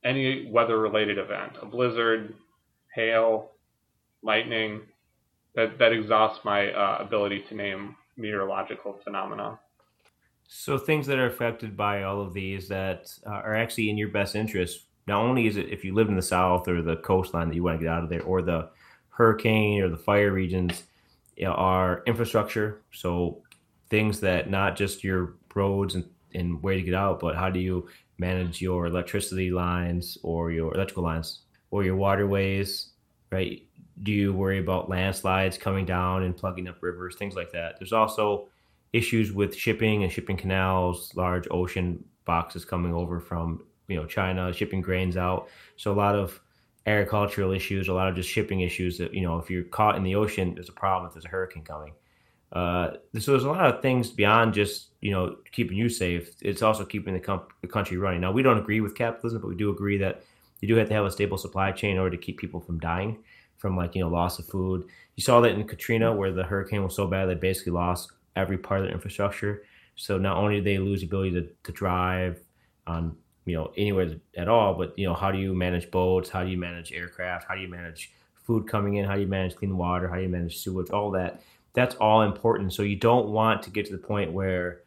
any 0.04 0.50
weather 0.50 0.80
related 0.80 1.18
event, 1.18 1.54
a 1.62 1.66
blizzard, 1.66 2.34
hail, 2.94 3.52
lightning, 4.22 4.82
that, 5.56 5.78
that 5.78 5.94
exhausts 5.94 6.44
my 6.44 6.72
uh, 6.72 6.98
ability 7.00 7.44
to 7.50 7.56
name 7.56 7.96
meteorological 8.18 9.00
phenomena. 9.04 9.60
So, 10.48 10.78
things 10.78 11.08
that 11.08 11.18
are 11.18 11.28
affected 11.28 11.76
by 11.78 12.04
all 12.04 12.22
of 12.22 12.34
these 12.34 12.68
that 12.68 13.12
uh, 13.26 13.30
are 13.30 13.56
actually 13.56 13.90
in 13.90 13.98
your 13.98 14.10
best 14.10 14.36
interest, 14.36 14.86
not 15.08 15.22
only 15.22 15.48
is 15.48 15.58
it 15.58 15.70
if 15.70 15.84
you 15.84 15.94
live 15.94 16.10
in 16.10 16.16
the 16.16 16.22
south 16.22 16.68
or 16.68 16.82
the 16.82 16.98
coastline 16.98 17.50
that 17.50 17.56
you 17.56 17.64
want 17.64 17.80
to 17.80 17.86
get 17.86 17.94
out 17.94 18.04
of 18.04 18.10
there, 18.10 18.24
or 18.24 18.42
the 18.42 18.70
hurricane 19.10 19.82
or 19.82 19.90
the 19.90 19.98
fire 19.98 20.32
regions, 20.32 20.84
are 21.46 22.04
infrastructure. 22.06 22.82
So, 22.92 23.42
things 23.90 24.20
that 24.20 24.50
not 24.50 24.76
just 24.76 25.04
your 25.04 25.36
roads 25.56 25.96
and 25.96 26.06
and 26.34 26.62
where 26.62 26.76
to 26.76 26.82
get 26.82 26.94
out, 26.94 27.20
but 27.20 27.36
how 27.36 27.50
do 27.50 27.60
you 27.60 27.88
manage 28.18 28.62
your 28.62 28.86
electricity 28.86 29.52
lines 29.52 30.18
or 30.24 30.52
your 30.52 30.74
electrical 30.74 31.04
lines 31.04 31.42
or 31.72 31.84
your 31.84 31.96
waterways, 31.96 32.92
right? 33.32 33.62
Do 34.02 34.12
you 34.12 34.34
worry 34.34 34.60
about 34.60 34.90
landslides 34.90 35.58
coming 35.58 35.86
down 35.86 36.24
and 36.24 36.36
plugging 36.36 36.68
up 36.68 36.82
rivers, 36.82 37.16
things 37.16 37.36
like 37.36 37.52
that? 37.52 37.78
There's 37.80 37.94
also 37.94 38.48
issues 38.92 39.32
with 39.32 39.56
shipping 39.56 40.04
and 40.04 40.12
shipping 40.12 40.38
canals, 40.38 41.14
large 41.16 41.48
ocean 41.52 42.04
boxes 42.26 42.64
coming 42.64 42.94
over 42.94 43.20
from 43.20 43.64
you 43.88 43.96
know 43.96 44.06
China, 44.06 44.54
shipping 44.54 44.82
grains 44.82 45.18
out. 45.18 45.50
So 45.76 45.92
a 45.92 45.96
lot 45.96 46.16
of 46.16 46.40
agricultural 46.86 47.52
issues, 47.52 47.88
a 47.88 47.94
lot 47.94 48.08
of 48.08 48.16
just 48.16 48.30
shipping 48.30 48.62
issues. 48.62 48.98
That 48.98 49.14
you 49.14 49.22
know, 49.22 49.38
if 49.40 49.50
you're 49.50 49.64
caught 49.64 49.96
in 49.96 50.04
the 50.04 50.16
ocean, 50.16 50.54
there's 50.56 50.70
a 50.70 50.74
problem 50.74 51.08
if 51.08 51.14
there's 51.14 51.26
a 51.26 51.30
hurricane 51.30 51.64
coming. 51.64 51.94
Uh, 52.54 52.92
so 53.18 53.32
there's 53.32 53.44
a 53.44 53.50
lot 53.50 53.66
of 53.66 53.82
things 53.82 54.12
beyond 54.12 54.54
just 54.54 54.90
you 55.02 55.12
know 55.12 55.38
keeping 55.52 55.76
you 55.76 55.90
safe. 55.90 56.30
It's 56.42 56.62
also 56.62 56.86
keeping 56.86 57.16
the, 57.16 57.20
com- 57.20 57.48
the 57.62 57.68
country 57.68 57.98
running. 57.98 58.22
Now 58.22 58.32
we 58.32 58.44
don't 58.44 58.60
agree 58.60 58.80
with 58.80 58.96
capitalism, 58.96 59.42
but 59.42 59.48
we 59.48 59.56
do 59.56 59.72
agree 59.72 59.98
that 59.98 60.24
you 60.62 60.68
do 60.68 60.76
have 60.76 60.88
to 60.88 60.94
have 60.94 61.06
a 61.06 61.12
stable 61.12 61.38
supply 61.38 61.72
chain 61.72 61.92
in 61.92 61.98
order 61.98 62.16
to 62.16 62.22
keep 62.24 62.38
people 62.38 62.62
from 62.62 62.80
dying 62.80 63.18
from 63.58 63.76
like 63.78 63.96
you 63.96 64.02
know 64.02 64.10
loss 64.10 64.38
of 64.40 64.46
food. 64.46 64.86
You 65.16 65.24
saw 65.24 65.42
that 65.42 65.52
in 65.52 65.66
Katrina, 65.66 66.14
where 66.14 66.32
the 66.32 66.44
hurricane 66.44 66.84
was 66.84 66.96
so 66.96 67.08
bad 67.08 67.26
they 67.28 67.36
basically 67.36 67.72
lost 67.72 68.12
every 68.36 68.58
part 68.58 68.82
of 68.82 68.86
their 68.86 68.94
infrastructure. 68.94 69.64
So 69.96 70.18
not 70.18 70.38
only 70.38 70.58
do 70.58 70.64
they 70.64 70.78
lose 70.80 71.00
the 71.00 71.08
ability 71.08 71.32
to, 71.32 71.48
to 71.64 71.72
drive 71.72 72.40
on 72.86 73.16
you 73.46 73.56
know 73.56 73.72
anywhere 73.78 74.16
at 74.38 74.48
all, 74.48 74.76
but 74.76 74.98
you 75.00 75.08
know 75.08 75.14
how 75.16 75.32
do 75.32 75.40
you 75.40 75.54
manage 75.54 75.90
boats? 75.90 76.30
How 76.30 76.44
do 76.44 76.50
you 76.50 76.58
manage 76.58 76.92
aircraft? 76.92 77.48
How 77.48 77.56
do 77.56 77.62
you 77.62 77.68
manage 77.68 78.12
food 78.36 78.68
coming 78.68 78.96
in? 78.96 79.06
How 79.06 79.16
do 79.16 79.22
you 79.22 79.28
manage 79.28 79.56
clean 79.56 79.76
water? 79.78 80.08
How 80.08 80.18
do 80.18 80.22
you 80.22 80.30
manage 80.30 80.58
sewage? 80.58 80.90
All 80.90 81.10
that 81.12 81.42
that's 81.74 81.96
all 81.96 82.22
important. 82.22 82.74
So 82.74 82.84
you 82.84 82.96
don't 82.96 83.30
want 83.30 83.64
to 83.64 83.70
get 83.70 83.86
to 83.88 83.92
the 83.92 83.98
point 83.98 84.32
where 84.32 84.82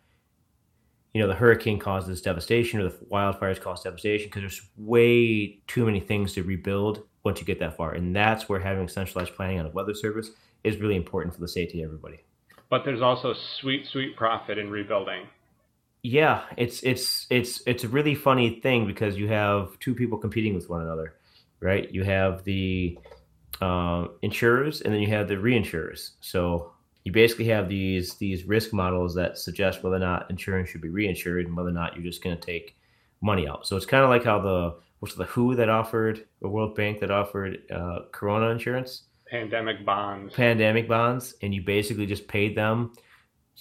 you 1.15 1.23
know 1.23 1.29
the 1.29 1.35
hurricane 1.35 1.79
causes 1.79 2.21
devastation 2.21 2.81
or 2.81 2.91
the 2.91 2.97
wildfires 3.11 3.61
cause 3.61 3.83
devastation 3.83 4.29
because 4.29 4.43
there's 4.43 4.63
way 4.77 5.61
too 5.67 5.87
many 5.87 6.01
things 6.01 6.35
to 6.35 6.43
rebuild 6.43 7.03
once 7.25 7.41
you 7.41 7.47
get 7.47 7.59
that 7.59 7.77
far, 7.77 7.93
and 7.93 8.15
that's 8.15 8.49
where 8.49 8.61
having 8.61 8.87
centralized 8.87 9.35
planning 9.35 9.59
on 9.59 9.67
a 9.67 9.71
weather 9.71 9.95
service 9.95 10.31
is 10.63 10.77
really 10.79 10.97
important 10.97 11.35
for 11.35 11.41
the 11.41 11.49
safety 11.49 11.83
of 11.83 11.89
everybody. 11.89 12.19
But 12.69 12.85
there's 12.85 13.03
also 13.03 13.33
sweet, 13.33 13.87
sweet 13.87 14.17
profit 14.17 14.59
in 14.59 14.71
rebuilding. 14.71 15.27
Yeah, 16.03 16.45
it's 16.57 16.83
it's 16.83 17.27
it's 17.31 17.63
it's 17.67 17.85
a 17.85 17.89
really 17.89 18.15
funny 18.15 18.61
thing 18.61 18.87
because 18.87 19.17
you 19.17 19.29
have 19.29 19.79
two 19.81 19.95
people 19.95 20.19
competing 20.19 20.55
with 20.55 20.69
one 20.69 20.83
another, 20.83 21.15
right? 21.61 21.91
You 21.91 22.05
have 22.05 22.45
the 22.45 22.99
uh, 23.61 24.07
insurers 24.23 24.83
and 24.83 24.93
then 24.93 25.01
you 25.01 25.09
have 25.09 25.29
the 25.29 25.35
reinsurers. 25.35 26.11
So 26.21 26.73
you 27.07 27.13
basically 27.13 27.45
have 27.45 27.69
these 27.69 28.15
these 28.15 28.43
risk 28.47 28.73
models 28.73 29.15
that 29.15 29.39
suggest 29.39 29.85
whether 29.85 29.95
or 29.95 30.01
not 30.01 30.29
insurance 30.29 30.69
should 30.69 30.81
be 30.81 30.89
reinsured 30.89 31.45
and 31.45 31.57
whether 31.57 31.69
or 31.69 31.73
not 31.73 31.95
you're 31.95 32.03
just 32.03 32.21
going 32.21 32.37
to 32.37 32.45
take 32.45 32.77
money 33.21 33.47
out. 33.47 33.65
So 33.65 33.77
it's 33.77 33.87
kind 33.87 34.03
of 34.03 34.11
like 34.11 34.25
how 34.25 34.41
the 34.41 34.75
what's 34.99 35.15
the 35.15 35.25
WHO 35.25 35.55
that 35.55 35.69
offered 35.69 36.27
the 36.43 36.49
World 36.49 36.75
Bank 36.75 36.99
that 36.99 37.13
offered 37.13 37.59
uh, 37.71 38.01
Corona 38.11 38.49
insurance, 38.49 39.05
pandemic 39.31 39.87
bonds, 39.87 40.35
pandemic 40.35 40.89
bonds, 40.89 41.35
and 41.43 41.55
you 41.55 41.63
basically 41.63 42.07
just 42.07 42.27
paid 42.27 42.57
them 42.57 42.93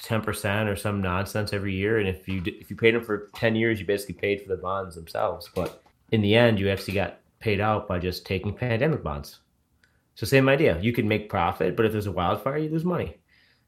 ten 0.02 0.24
percent 0.24 0.68
or 0.68 0.75
some 0.75 1.00
nonsense 1.00 1.54
every 1.54 1.75
year. 1.75 2.00
And 2.00 2.10
if 2.10 2.28
you 2.28 2.42
if 2.48 2.72
you 2.72 2.75
paid 2.75 2.96
them 2.96 3.04
for 3.04 3.30
ten 3.36 3.56
years, 3.56 3.80
you 3.80 3.86
basically 3.86 4.16
paid 4.16 4.42
for 4.42 4.50
the 4.50 4.58
bonds 4.60 4.96
themselves. 4.96 5.52
But 5.54 5.84
in 6.12 6.22
the 6.22 6.34
end, 6.34 6.60
you 6.60 6.72
actually 6.72 6.96
got 6.96 7.20
paid 7.38 7.62
out 7.62 7.88
by 7.88 8.00
just 8.00 8.25
taking 8.25 8.56
pandemic 8.56 9.04
bonds. 9.04 9.42
So 10.16 10.25
same 10.25 10.50
idea. 10.50 10.80
You 10.82 10.94
can 10.94 11.08
make 11.08 11.30
profit, 11.30 11.75
but 11.75 11.86
if 11.86 11.92
there's 11.92 12.08
a 12.08 12.12
wildfire, 12.12 12.58
you 12.58 12.70
lose 12.70 12.84
money. 12.84 13.20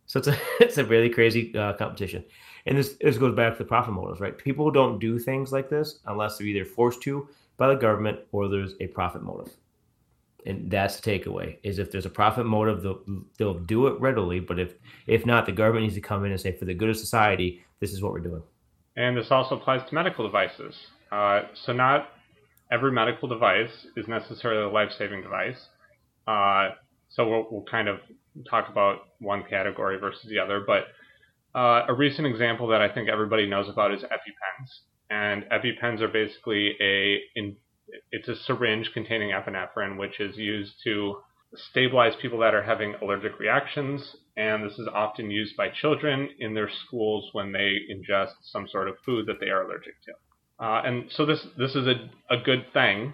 So 0.08 0.20
it's 0.20 0.28
a 0.28 0.38
it's 0.60 0.78
a 0.78 0.86
really 0.86 1.10
crazy 1.10 1.56
uh, 1.56 1.74
competition, 1.74 2.24
and 2.66 2.78
this 2.78 2.96
this 3.00 3.18
goes 3.18 3.36
back 3.36 3.54
to 3.54 3.60
the 3.60 3.68
profit 3.68 3.94
motives, 3.94 4.20
right? 4.20 4.38
People 4.38 4.72
don't 4.72 5.00
do 5.00 5.20
things 5.20 5.52
like 5.52 5.70
this 5.70 6.00
unless 6.06 6.38
they're 6.38 6.48
either 6.48 6.66
forced 6.66 7.02
to 7.04 7.30
by 7.58 7.68
the 7.68 7.76
government 7.76 8.20
or 8.32 8.48
there's 8.48 8.74
a 8.80 8.88
profit 8.88 9.22
motive, 9.22 9.54
and 10.46 10.72
that's 10.72 11.00
the 11.00 11.12
takeaway: 11.12 11.58
is 11.64 11.78
if 11.78 11.92
there's 11.92 12.06
a 12.06 12.10
profit 12.10 12.46
motive, 12.46 12.82
they'll 12.82 13.04
they'll 13.38 13.60
do 13.60 13.88
it 13.88 14.00
readily, 14.02 14.40
but 14.40 14.60
if 14.60 14.74
if 15.06 15.26
not, 15.26 15.46
the 15.46 15.52
government 15.52 15.84
needs 15.84 15.96
to 15.96 16.02
come 16.02 16.26
in 16.26 16.32
and 16.32 16.42
say, 16.42 16.52
for 16.52 16.66
the 16.66 16.74
good 16.74 16.90
of 16.90 16.98
society, 16.98 17.64
this 17.80 17.94
is 17.94 18.02
what 18.02 18.12
we're 18.12 18.20
doing. 18.20 18.44
And 18.96 19.16
this 19.16 19.30
also 19.30 19.56
applies 19.56 19.88
to 19.88 19.96
medical 19.96 20.26
devices. 20.26 20.76
Uh, 21.12 21.44
so 21.54 21.72
not 21.72 22.10
every 22.72 22.92
medical 22.92 23.30
device 23.30 23.86
is 23.96 24.08
necessarily 24.08 24.64
a 24.64 24.70
life-saving 24.70 25.22
device. 25.22 25.68
Uh, 26.28 26.72
so 27.08 27.30
we'll, 27.30 27.48
we'll 27.50 27.64
kind 27.64 27.88
of 27.88 28.00
talk 28.50 28.70
about 28.70 29.00
one 29.20 29.44
category 29.50 29.98
versus 30.00 30.25
the 30.29 30.39
other, 30.39 30.63
but 30.65 30.84
uh, 31.58 31.86
a 31.88 31.94
recent 31.94 32.27
example 32.27 32.67
that 32.67 32.82
I 32.82 32.89
think 32.94 33.10
everybody 33.10 33.48
knows 33.48 33.67
about 33.70 33.94
is 33.94 34.01
EpiPens. 34.03 34.70
And 35.10 35.44
EpiPens 35.46 36.01
are 36.01 36.08
basically 36.08 36.75
a 36.82 37.20
in, 37.36 37.56
it's 38.12 38.27
a 38.27 38.36
syringe 38.36 38.91
containing 38.94 39.32
epinephrine, 39.32 39.98
which 39.98 40.20
is 40.20 40.38
used 40.38 40.74
to 40.84 41.15
stabilize 41.56 42.13
people 42.22 42.39
that 42.39 42.53
are 42.53 42.63
having 42.63 42.96
allergic 43.01 43.39
reactions. 43.39 44.15
And 44.36 44.70
this 44.70 44.77
is 44.77 44.88
often 44.94 45.32
used 45.32 45.56
by 45.56 45.70
children 45.70 46.29
in 46.39 46.53
their 46.53 46.70
schools 46.86 47.29
when 47.32 47.53
they 47.53 47.77
ingest 47.89 48.34
some 48.44 48.67
sort 48.67 48.89
of 48.89 48.96
food 49.06 49.25
that 49.27 49.39
they 49.39 49.48
are 49.48 49.63
allergic 49.63 49.94
to. 50.03 50.63
Uh, 50.63 50.82
and 50.86 51.06
so 51.12 51.25
this 51.25 51.48
this 51.58 51.75
is 51.75 51.88
a, 51.88 52.10
a 52.29 52.38
good 52.44 52.65
thing 52.74 53.13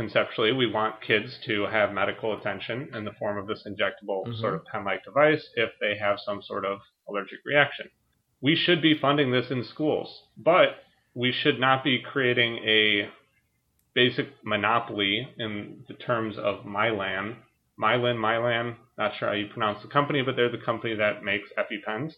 conceptually, 0.00 0.50
we 0.50 0.66
want 0.66 1.02
kids 1.02 1.38
to 1.44 1.66
have 1.66 1.92
medical 1.92 2.32
attention 2.38 2.88
in 2.94 3.04
the 3.04 3.12
form 3.18 3.36
of 3.36 3.46
this 3.46 3.64
injectable 3.66 4.24
mm-hmm. 4.24 4.40
sort 4.40 4.54
of 4.54 4.64
pen-like 4.64 5.04
device 5.04 5.46
if 5.56 5.68
they 5.78 5.94
have 6.00 6.18
some 6.24 6.40
sort 6.40 6.64
of 6.64 6.78
allergic 7.06 7.40
reaction. 7.44 7.86
We 8.40 8.56
should 8.56 8.80
be 8.80 8.98
funding 8.98 9.30
this 9.30 9.50
in 9.50 9.62
schools, 9.62 10.22
but 10.38 10.68
we 11.14 11.32
should 11.32 11.60
not 11.60 11.84
be 11.84 12.00
creating 12.00 12.60
a 12.66 13.10
basic 13.94 14.28
monopoly 14.42 15.28
in 15.38 15.84
the 15.86 15.94
terms 15.94 16.38
of 16.38 16.64
Mylan. 16.64 17.36
Mylan, 17.78 18.16
Mylan, 18.16 18.76
not 18.96 19.12
sure 19.18 19.28
how 19.28 19.34
you 19.34 19.48
pronounce 19.48 19.82
the 19.82 19.88
company, 19.88 20.22
but 20.22 20.34
they're 20.34 20.50
the 20.50 20.64
company 20.64 20.94
that 20.94 21.22
makes 21.22 21.50
EpiPens. 21.58 22.14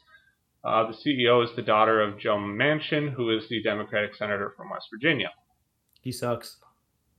Uh, 0.65 0.87
the 0.87 0.97
CEO 0.97 1.43
is 1.43 1.51
the 1.57 1.63
daughter 1.63 2.01
of 2.01 2.21
Joe 2.21 2.37
Manchin, 2.37 3.13
who 3.13 3.37
is 3.37 3.49
the 3.49 3.61
Democratic 3.61 4.15
senator 4.15 4.55
from 4.57 4.71
West 4.71 4.87
Virginia. 4.93 5.31
He 6.01 6.13
sucks 6.13 6.59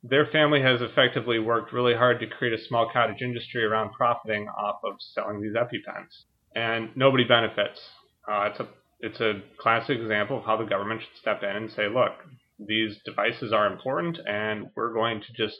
their 0.03 0.25
family 0.25 0.61
has 0.61 0.81
effectively 0.81 1.39
worked 1.39 1.71
really 1.71 1.95
hard 1.95 2.19
to 2.19 2.27
create 2.27 2.53
a 2.53 2.63
small 2.65 2.89
cottage 2.91 3.21
industry 3.21 3.63
around 3.63 3.93
profiting 3.93 4.47
off 4.49 4.79
of 4.83 4.95
selling 4.99 5.41
these 5.41 5.55
EpiPens, 5.55 6.25
and 6.55 6.89
nobody 6.95 7.23
benefits. 7.23 7.79
Uh, 8.29 8.49
it's 8.51 8.59
a 8.59 8.67
it's 8.99 9.19
a 9.21 9.41
classic 9.59 9.99
example 9.99 10.37
of 10.37 10.45
how 10.45 10.57
the 10.57 10.65
government 10.65 11.01
should 11.01 11.19
step 11.19 11.41
in 11.43 11.55
and 11.55 11.71
say, 11.71 11.87
look, 11.87 12.13
these 12.59 12.97
devices 13.05 13.51
are 13.51 13.71
important, 13.71 14.17
and 14.27 14.67
we're 14.75 14.93
going 14.93 15.21
to 15.21 15.33
just 15.33 15.57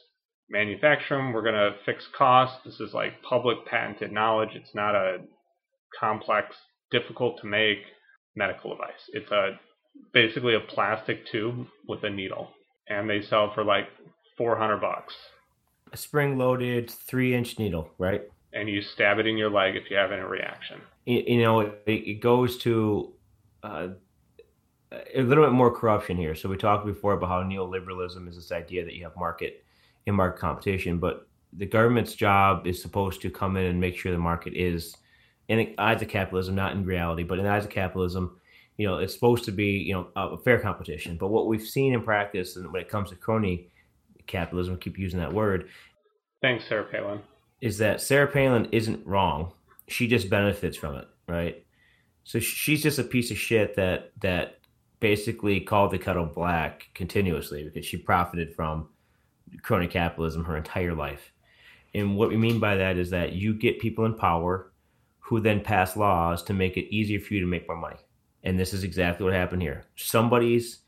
manufacture 0.50 1.15
them. 1.15 1.33
We're 1.33 1.41
going 1.41 1.55
to 1.55 1.75
fix 1.85 2.07
costs. 2.17 2.57
This 2.65 2.79
is 2.79 2.93
like 2.93 3.21
public 3.21 3.65
patented 3.65 4.12
knowledge. 4.12 4.51
It's 4.53 4.75
not 4.75 4.95
a 4.95 5.17
complex, 6.00 6.55
difficult 6.91 7.39
to 7.41 7.47
make 7.47 7.79
medical 8.35 8.71
device. 8.71 9.09
It's 9.13 9.31
a 9.31 9.59
basically 10.13 10.55
a 10.55 10.59
plastic 10.59 11.27
tube 11.27 11.67
with 11.88 12.03
a 12.03 12.09
needle, 12.09 12.50
and 12.88 13.09
they 13.09 13.21
sell 13.21 13.53
for 13.53 13.63
like 13.63 13.88
400 14.37 14.77
bucks. 14.77 15.13
A 15.91 15.97
spring 15.97 16.37
loaded 16.37 16.89
three 16.89 17.35
inch 17.35 17.59
needle, 17.59 17.89
right? 17.97 18.23
And 18.53 18.69
you 18.69 18.81
stab 18.81 19.19
it 19.19 19.27
in 19.27 19.37
your 19.37 19.49
leg 19.49 19.75
if 19.75 19.89
you 19.89 19.97
have 19.97 20.11
any 20.11 20.21
reaction. 20.21 20.81
You, 21.05 21.41
know, 21.41 21.59
it, 21.61 21.83
it 21.85 22.21
goes 22.21 22.57
to 22.59 23.13
uh, 23.63 23.87
a 25.13 25.21
little 25.21 25.43
bit 25.43 25.53
more 25.53 25.71
corruption 25.71 26.17
here. 26.17 26.35
So 26.35 26.49
we 26.49 26.57
talked 26.57 26.85
before 26.85 27.13
about 27.13 27.29
how 27.29 27.43
neoliberalism 27.43 28.27
is 28.29 28.35
this 28.35 28.51
idea 28.51 28.85
that 28.85 28.93
you 28.93 29.03
have 29.03 29.15
market 29.15 29.63
in 30.05 30.15
market 30.15 30.39
competition, 30.39 30.99
but 30.99 31.27
the 31.53 31.65
government's 31.65 32.15
job 32.15 32.67
is 32.67 32.81
supposed 32.81 33.21
to 33.21 33.29
come 33.29 33.57
in 33.57 33.65
and 33.65 33.79
make 33.79 33.97
sure 33.97 34.11
the 34.11 34.17
market 34.17 34.53
is 34.53 34.95
in 35.49 35.57
the 35.57 35.75
eyes 35.77 36.01
of 36.01 36.07
capitalism, 36.07 36.55
not 36.55 36.73
in 36.73 36.85
reality, 36.85 37.23
but 37.23 37.37
in 37.37 37.45
the 37.45 37.51
eyes 37.51 37.65
of 37.65 37.69
capitalism, 37.69 38.39
you 38.77 38.87
know, 38.87 38.97
it's 38.97 39.13
supposed 39.13 39.45
to 39.45 39.51
be, 39.51 39.67
you 39.67 39.93
know, 39.93 40.07
a 40.15 40.37
fair 40.37 40.59
competition. 40.59 41.17
But 41.17 41.29
what 41.29 41.47
we've 41.47 41.65
seen 41.65 41.93
in 41.93 42.01
practice 42.01 42.55
and 42.55 42.71
when 42.71 42.81
it 42.81 42.89
comes 42.89 43.09
to 43.09 43.15
crony 43.15 43.69
capitalism, 44.27 44.77
keep 44.77 44.97
using 44.97 45.19
that 45.19 45.33
word. 45.33 45.69
Thanks, 46.41 46.65
Sarah 46.67 46.85
Palin. 46.85 47.21
Is 47.61 47.77
that 47.77 48.01
Sarah 48.01 48.27
Palin 48.27 48.67
isn't 48.71 49.05
wrong. 49.05 49.53
She 49.87 50.07
just 50.07 50.29
benefits 50.29 50.77
from 50.77 50.95
it, 50.95 51.07
right? 51.27 51.65
So 52.23 52.39
she's 52.39 52.83
just 52.83 52.99
a 52.99 53.03
piece 53.03 53.31
of 53.31 53.37
shit 53.37 53.75
that 53.75 54.11
that 54.21 54.59
basically 54.99 55.59
called 55.59 55.91
the 55.91 55.99
kettle 55.99 56.25
black 56.25 56.87
continuously 56.93 57.63
because 57.63 57.85
she 57.85 57.97
profited 57.97 58.55
from 58.55 58.87
crony 59.61 59.87
capitalism 59.87 60.45
her 60.45 60.57
entire 60.57 60.93
life. 60.93 61.33
And 61.93 62.15
what 62.15 62.29
we 62.29 62.37
mean 62.37 62.59
by 62.59 62.75
that 62.75 62.97
is 62.97 63.09
that 63.09 63.33
you 63.33 63.53
get 63.53 63.79
people 63.79 64.05
in 64.05 64.15
power 64.15 64.71
who 65.19 65.39
then 65.39 65.61
pass 65.61 65.95
laws 65.95 66.43
to 66.43 66.53
make 66.53 66.77
it 66.77 66.93
easier 66.93 67.19
for 67.19 67.33
you 67.33 67.41
to 67.41 67.45
make 67.45 67.67
more 67.67 67.77
money. 67.77 67.97
And 68.43 68.59
this 68.59 68.73
is 68.73 68.83
exactly 68.83 69.23
what 69.23 69.33
happened 69.33 69.61
here. 69.61 69.85
Somebody's, 69.95 70.79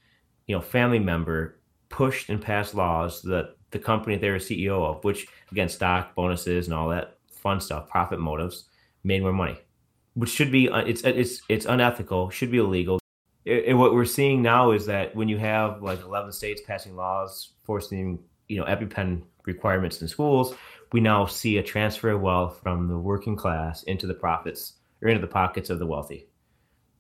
you 0.47 0.55
know, 0.55 0.61
family 0.61 0.99
member 0.99 1.59
pushed 1.89 2.29
and 2.29 2.41
passed 2.41 2.75
laws 2.75 3.21
that 3.23 3.55
the 3.71 3.79
company 3.79 4.15
they 4.17 4.29
were 4.29 4.37
CEO 4.37 4.85
of, 4.85 5.03
which 5.03 5.27
again, 5.51 5.69
stock 5.69 6.15
bonuses 6.15 6.67
and 6.67 6.73
all 6.73 6.89
that 6.89 7.17
fun 7.31 7.59
stuff, 7.59 7.89
profit 7.89 8.19
motives, 8.19 8.65
made 9.03 9.21
more 9.21 9.33
money, 9.33 9.57
which 10.13 10.29
should 10.29 10.51
be 10.51 10.69
uh, 10.69 10.79
it's 10.79 11.03
it's 11.03 11.41
it's 11.49 11.65
unethical, 11.65 12.29
should 12.29 12.51
be 12.51 12.57
illegal. 12.57 12.99
And 13.45 13.77
what 13.77 13.93
we're 13.93 14.05
seeing 14.05 14.41
now 14.41 14.71
is 14.71 14.87
that 14.87 15.15
when 15.15 15.29
you 15.29 15.37
have 15.37 15.83
like 15.83 16.01
11 16.01 16.31
states 16.31 16.61
passing 16.65 16.95
laws 16.95 17.51
forcing, 17.63 18.17
you 18.47 18.57
know, 18.57 18.65
EpiPen 18.65 19.21
requirements 19.45 20.01
in 20.01 20.07
schools, 20.07 20.55
we 20.91 20.99
now 20.99 21.27
see 21.27 21.57
a 21.57 21.63
transfer 21.63 22.09
of 22.09 22.21
wealth 22.21 22.59
from 22.63 22.87
the 22.87 22.97
working 22.97 23.35
class 23.35 23.83
into 23.83 24.07
the 24.07 24.15
profits 24.15 24.73
or 25.01 25.09
into 25.09 25.21
the 25.21 25.27
pockets 25.27 25.69
of 25.69 25.77
the 25.77 25.85
wealthy. 25.85 26.27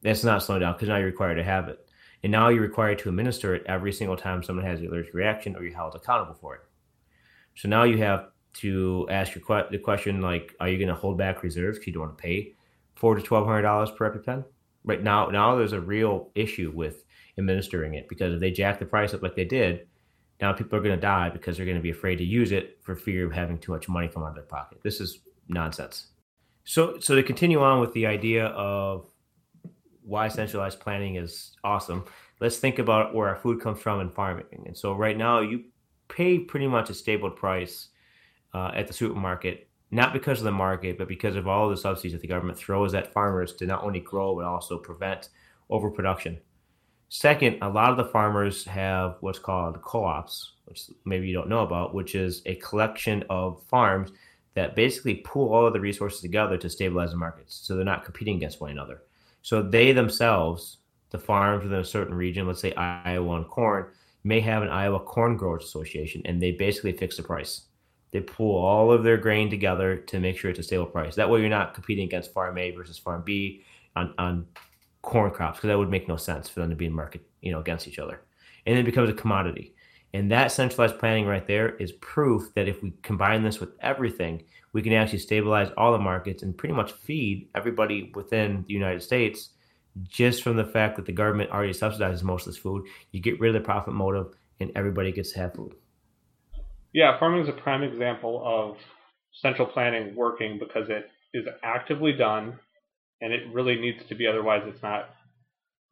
That's 0.03 0.23
not 0.23 0.43
slowing 0.43 0.61
down 0.61 0.73
because 0.73 0.89
now 0.89 0.97
you're 0.97 1.07
required 1.07 1.35
to 1.35 1.43
have 1.43 1.67
it. 1.67 1.84
And 2.25 2.31
now 2.31 2.47
you're 2.47 2.63
required 2.63 2.97
to 2.99 3.09
administer 3.09 3.53
it 3.53 3.61
every 3.67 3.93
single 3.93 4.17
time 4.17 4.41
someone 4.41 4.65
has 4.65 4.79
an 4.79 4.87
allergic 4.87 5.13
reaction 5.13 5.55
or 5.55 5.61
you're 5.61 5.75
held 5.75 5.93
accountable 5.93 6.33
for 6.33 6.55
it. 6.55 6.61
So 7.53 7.69
now 7.69 7.83
you 7.83 7.99
have 7.99 8.29
to 8.61 9.05
ask 9.11 9.35
your 9.35 9.43
que- 9.45 9.69
the 9.69 9.77
question 9.77 10.21
like, 10.21 10.55
are 10.59 10.67
you 10.67 10.79
going 10.79 10.87
to 10.87 10.95
hold 10.95 11.19
back 11.19 11.43
reserves 11.43 11.77
because 11.77 11.85
you 11.85 11.93
don't 11.93 12.07
want 12.07 12.17
to 12.17 12.21
pay 12.23 12.55
four 12.95 13.13
to 13.13 13.21
twelve 13.21 13.45
hundred 13.45 13.61
dollars 13.61 13.91
per 13.91 14.11
EpiPen? 14.11 14.43
Right 14.83 15.03
now, 15.03 15.27
now 15.27 15.55
there's 15.55 15.73
a 15.73 15.79
real 15.79 16.31
issue 16.33 16.71
with 16.73 17.05
administering 17.37 17.93
it 17.93 18.09
because 18.09 18.33
if 18.33 18.39
they 18.39 18.49
jack 18.49 18.79
the 18.79 18.85
price 18.85 19.13
up 19.13 19.21
like 19.21 19.35
they 19.35 19.45
did, 19.45 19.85
now 20.41 20.51
people 20.51 20.79
are 20.79 20.81
going 20.81 20.95
to 20.95 20.99
die 20.99 21.29
because 21.29 21.57
they're 21.57 21.65
going 21.67 21.77
to 21.77 21.83
be 21.83 21.91
afraid 21.91 22.15
to 22.15 22.25
use 22.25 22.51
it 22.51 22.79
for 22.81 22.95
fear 22.95 23.27
of 23.27 23.33
having 23.33 23.59
too 23.59 23.71
much 23.71 23.87
money 23.87 24.07
come 24.07 24.23
out 24.23 24.29
of 24.29 24.35
their 24.35 24.45
pocket. 24.45 24.79
This 24.81 24.99
is 24.99 25.19
nonsense. 25.47 26.07
So, 26.63 26.97
so 26.99 27.13
to 27.13 27.21
continue 27.21 27.61
on 27.61 27.81
with 27.81 27.93
the 27.93 28.07
idea 28.07 28.47
of 28.47 29.05
why 30.05 30.27
centralized 30.27 30.79
planning 30.79 31.15
is 31.15 31.51
awesome, 31.63 32.05
let's 32.39 32.57
think 32.57 32.79
about 32.79 33.13
where 33.13 33.27
our 33.27 33.35
food 33.35 33.61
comes 33.61 33.79
from 33.79 33.99
in 33.99 34.09
farming. 34.09 34.63
And 34.65 34.77
so, 34.77 34.93
right 34.93 35.17
now, 35.17 35.39
you 35.39 35.65
pay 36.07 36.39
pretty 36.39 36.67
much 36.67 36.89
a 36.89 36.93
stable 36.93 37.31
price 37.31 37.89
uh, 38.53 38.71
at 38.73 38.87
the 38.87 38.93
supermarket, 38.93 39.67
not 39.91 40.13
because 40.13 40.39
of 40.39 40.45
the 40.45 40.51
market, 40.51 40.97
but 40.97 41.07
because 41.07 41.35
of 41.35 41.47
all 41.47 41.69
the 41.69 41.77
subsidies 41.77 42.13
that 42.13 42.21
the 42.21 42.27
government 42.27 42.57
throws 42.57 42.93
at 42.93 43.11
farmers 43.11 43.53
to 43.53 43.65
not 43.65 43.83
only 43.83 43.99
grow 43.99 44.35
but 44.35 44.45
also 44.45 44.77
prevent 44.77 45.29
overproduction. 45.69 46.39
Second, 47.09 47.57
a 47.61 47.69
lot 47.69 47.91
of 47.91 47.97
the 47.97 48.11
farmers 48.11 48.65
have 48.65 49.17
what's 49.21 49.39
called 49.39 49.81
co-ops, 49.81 50.53
which 50.65 50.89
maybe 51.05 51.27
you 51.27 51.33
don't 51.33 51.49
know 51.49 51.63
about, 51.63 51.93
which 51.93 52.15
is 52.15 52.41
a 52.45 52.55
collection 52.55 53.23
of 53.29 53.61
farms 53.63 54.11
that 54.55 54.75
basically 54.75 55.15
pool 55.15 55.53
all 55.53 55.67
of 55.67 55.73
the 55.73 55.79
resources 55.79 56.21
together 56.21 56.57
to 56.57 56.69
stabilize 56.69 57.11
the 57.11 57.17
markets. 57.17 57.59
So 57.63 57.75
they're 57.75 57.85
not 57.85 58.05
competing 58.05 58.37
against 58.37 58.59
one 58.59 58.71
another. 58.71 59.01
So 59.45 59.61
they 59.61 59.91
themselves, 59.91 60.79
the 61.11 61.19
farms 61.19 61.65
within 61.65 61.77
a 61.77 61.85
certain 61.85 62.15
region, 62.15 62.47
let's 62.47 62.59
say 62.59 62.73
Iowa 62.73 63.35
and 63.35 63.47
corn, 63.47 63.91
may 64.23 64.39
have 64.39 64.63
an 64.63 64.69
Iowa 64.69 64.99
Corn 64.99 65.37
Growers 65.37 65.65
Association, 65.65 66.23
and 66.25 66.41
they 66.41 66.53
basically 66.53 66.93
fix 66.93 67.15
the 67.17 67.21
price. 67.21 67.67
They 68.09 68.21
pull 68.21 68.55
all 68.55 68.91
of 68.91 69.03
their 69.03 69.17
grain 69.17 69.51
together 69.51 69.97
to 69.97 70.19
make 70.19 70.35
sure 70.35 70.49
it's 70.49 70.57
a 70.57 70.63
stable 70.63 70.87
price. 70.87 71.13
That 71.13 71.29
way, 71.29 71.41
you're 71.41 71.49
not 71.49 71.75
competing 71.75 72.05
against 72.05 72.33
Farm 72.33 72.57
A 72.57 72.71
versus 72.71 72.97
Farm 72.97 73.21
B 73.23 73.63
on, 73.95 74.15
on 74.17 74.47
corn 75.03 75.29
crops 75.29 75.59
because 75.59 75.67
that 75.67 75.77
would 75.77 75.91
make 75.91 76.07
no 76.07 76.17
sense 76.17 76.49
for 76.49 76.61
them 76.61 76.71
to 76.71 76.75
be 76.75 76.87
in 76.87 76.93
market, 76.93 77.21
you 77.41 77.51
know, 77.51 77.59
against 77.59 77.87
each 77.87 77.99
other. 77.99 78.21
And 78.65 78.79
it 78.79 78.83
becomes 78.83 79.11
a 79.11 79.13
commodity. 79.13 79.74
And 80.15 80.31
that 80.31 80.53
centralized 80.53 80.97
planning 80.97 81.25
right 81.25 81.45
there 81.45 81.75
is 81.75 81.91
proof 81.91 82.53
that 82.55 82.69
if 82.69 82.81
we 82.81 82.93
combine 83.03 83.43
this 83.43 83.59
with 83.59 83.71
everything, 83.81 84.43
we 84.71 84.81
can 84.81 84.93
actually 84.93 85.19
stabilize 85.19 85.69
all 85.75 85.91
the 85.91 85.99
markets 85.99 86.41
and 86.41 86.57
pretty 86.57 86.73
much 86.73 86.93
feed 86.93 87.49
everybody 87.53 88.13
within 88.15 88.63
the 88.65 88.73
United 88.73 89.03
States 89.03 89.49
just 90.03 90.41
from 90.41 90.55
the 90.55 90.63
fact 90.63 90.95
that 90.95 91.05
the 91.05 91.11
government 91.11 91.51
already 91.51 91.73
subsidizes 91.73 92.23
most 92.23 92.47
of 92.47 92.53
this 92.53 92.61
food. 92.61 92.85
You 93.11 93.21
get 93.21 93.41
rid 93.41 93.53
of 93.53 93.61
the 93.61 93.65
profit 93.65 93.93
motive 93.93 94.27
and 94.61 94.71
everybody 94.73 95.11
gets 95.11 95.33
to 95.33 95.39
have 95.39 95.53
food. 95.53 95.73
Yeah, 96.93 97.19
farming 97.19 97.43
is 97.43 97.49
a 97.49 97.51
prime 97.51 97.83
example 97.83 98.41
of 98.45 98.77
central 99.33 99.67
planning 99.67 100.15
working 100.15 100.59
because 100.59 100.87
it 100.87 101.09
is 101.33 101.45
actively 101.61 102.13
done 102.13 102.57
and 103.19 103.33
it 103.33 103.41
really 103.51 103.75
needs 103.75 104.05
to 104.05 104.15
be 104.15 104.27
otherwise 104.27 104.63
it's 104.65 104.81
not 104.81 105.09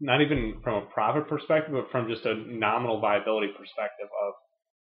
not 0.03 0.21
even 0.21 0.59
from 0.63 0.83
a 0.83 0.85
profit 0.87 1.27
perspective 1.27 1.73
but 1.73 1.89
from 1.91 2.09
just 2.09 2.25
a 2.25 2.35
nominal 2.47 2.99
viability 2.99 3.47
perspective 3.57 4.07
of 4.27 4.33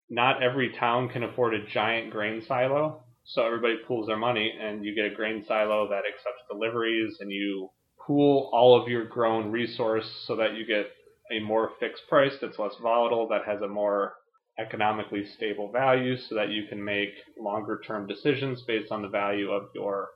not 0.09 0.43
every 0.43 0.73
town 0.81 1.09
can 1.09 1.23
afford 1.23 1.55
a 1.55 1.67
giant 1.67 2.11
grain 2.11 2.43
silo 2.47 3.03
so 3.25 3.45
everybody 3.45 3.77
pools 3.87 4.07
their 4.07 4.17
money 4.17 4.53
and 4.61 4.85
you 4.85 4.95
get 4.95 5.13
a 5.13 5.15
grain 5.15 5.45
silo 5.47 5.89
that 5.89 6.03
accepts 6.09 6.43
deliveries 6.51 7.17
and 7.21 7.31
you 7.31 7.69
pool 8.07 8.49
all 8.53 8.81
of 8.81 8.89
your 8.89 9.05
grown 9.05 9.53
resource 9.53 10.25
so 10.27 10.35
that 10.37 10.55
you 10.55 10.67
get 10.67 10.87
a 11.31 11.39
more 11.45 11.71
fixed 11.79 12.03
price 12.09 12.33
that's 12.41 12.59
less 12.59 12.75
volatile 12.83 13.29
that 13.29 13.45
has 13.47 13.61
a 13.61 13.69
more 13.69 14.15
economically 14.59 15.25
stable 15.37 15.71
value 15.71 16.17
so 16.17 16.35
that 16.35 16.51
you 16.51 16.65
can 16.69 16.83
make 16.83 17.11
longer 17.39 17.81
term 17.87 18.07
decisions 18.07 18.63
based 18.63 18.91
on 18.91 19.03
the 19.03 19.09
value 19.09 19.51
of 19.51 19.69
your 19.75 20.09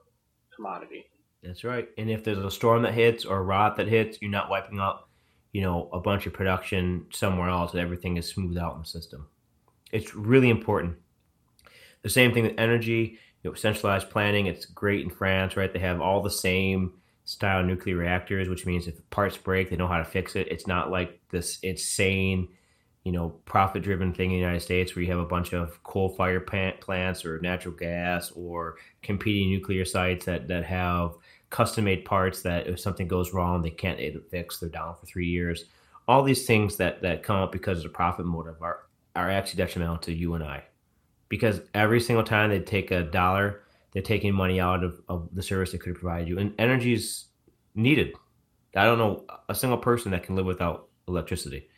commodity. 0.56 1.04
That's 1.44 1.62
right. 1.62 1.88
And 1.98 2.10
if 2.10 2.24
there's 2.24 2.38
a 2.38 2.50
storm 2.50 2.82
that 2.82 2.94
hits 2.94 3.24
or 3.24 3.36
a 3.36 3.42
rot 3.42 3.76
that 3.76 3.86
hits, 3.86 4.18
you're 4.20 4.30
not 4.30 4.48
wiping 4.48 4.78
out, 4.78 5.08
you 5.52 5.60
know, 5.60 5.90
a 5.92 6.00
bunch 6.00 6.26
of 6.26 6.32
production 6.32 7.06
somewhere 7.10 7.48
else 7.48 7.72
and 7.72 7.80
everything 7.80 8.16
is 8.16 8.28
smoothed 8.28 8.58
out 8.58 8.74
in 8.74 8.80
the 8.80 8.86
system. 8.86 9.28
It's 9.92 10.14
really 10.14 10.48
important. 10.48 10.96
The 12.02 12.10
same 12.10 12.32
thing 12.32 12.44
with 12.44 12.58
energy, 12.58 13.18
you 13.42 13.50
know, 13.50 13.54
centralized 13.54 14.10
planning. 14.10 14.46
It's 14.46 14.66
great 14.66 15.04
in 15.04 15.10
France, 15.10 15.56
right? 15.56 15.72
They 15.72 15.78
have 15.80 16.00
all 16.00 16.22
the 16.22 16.30
same 16.30 16.94
style 17.24 17.62
nuclear 17.62 17.96
reactors, 17.96 18.48
which 18.48 18.66
means 18.66 18.88
if 18.88 18.98
parts 19.10 19.36
break, 19.36 19.70
they 19.70 19.76
know 19.76 19.88
how 19.88 19.98
to 19.98 20.04
fix 20.04 20.36
it. 20.36 20.48
It's 20.50 20.66
not 20.66 20.90
like 20.90 21.20
this 21.30 21.58
insane, 21.62 22.48
you 23.04 23.12
know, 23.12 23.30
profit 23.44 23.82
driven 23.82 24.12
thing 24.12 24.30
in 24.30 24.38
the 24.38 24.40
United 24.40 24.60
States 24.60 24.94
where 24.94 25.02
you 25.02 25.10
have 25.10 25.20
a 25.20 25.26
bunch 25.26 25.52
of 25.52 25.82
coal 25.82 26.08
fire 26.08 26.40
plants 26.40 27.24
or 27.24 27.38
natural 27.40 27.74
gas 27.74 28.30
or 28.32 28.76
competing 29.02 29.50
nuclear 29.50 29.84
sites 29.84 30.24
that, 30.24 30.48
that 30.48 30.64
have 30.64 31.12
custom 31.54 31.84
made 31.84 32.04
parts 32.04 32.42
that 32.42 32.66
if 32.66 32.80
something 32.80 33.06
goes 33.06 33.32
wrong, 33.32 33.62
they 33.62 33.70
can't 33.70 34.00
fix. 34.28 34.58
They're 34.58 34.68
down 34.68 34.96
for 34.98 35.06
three 35.06 35.28
years. 35.28 35.66
All 36.08 36.24
these 36.24 36.46
things 36.46 36.76
that 36.78 37.00
that 37.02 37.22
come 37.22 37.36
up 37.36 37.52
because 37.52 37.78
of 37.78 37.84
the 37.84 37.90
profit 37.90 38.26
motive 38.26 38.60
are 38.60 38.86
are 39.14 39.30
actually 39.30 39.58
detrimental 39.58 39.98
to 39.98 40.12
you 40.12 40.34
and 40.34 40.42
I, 40.42 40.64
because 41.28 41.60
every 41.72 42.00
single 42.00 42.24
time 42.24 42.50
they 42.50 42.58
take 42.58 42.90
a 42.90 43.04
dollar, 43.04 43.62
they're 43.92 44.02
taking 44.02 44.34
money 44.34 44.60
out 44.60 44.82
of, 44.82 45.00
of 45.08 45.28
the 45.32 45.42
service 45.42 45.70
they 45.70 45.78
could 45.78 45.94
provide 45.94 46.26
you, 46.26 46.40
and 46.40 46.52
energy 46.58 46.92
is 46.92 47.26
needed. 47.76 48.14
I 48.74 48.84
don't 48.84 48.98
know 48.98 49.24
a 49.48 49.54
single 49.54 49.78
person 49.78 50.10
that 50.10 50.24
can 50.24 50.34
live 50.34 50.46
without 50.46 50.88
electricity. 51.06 51.68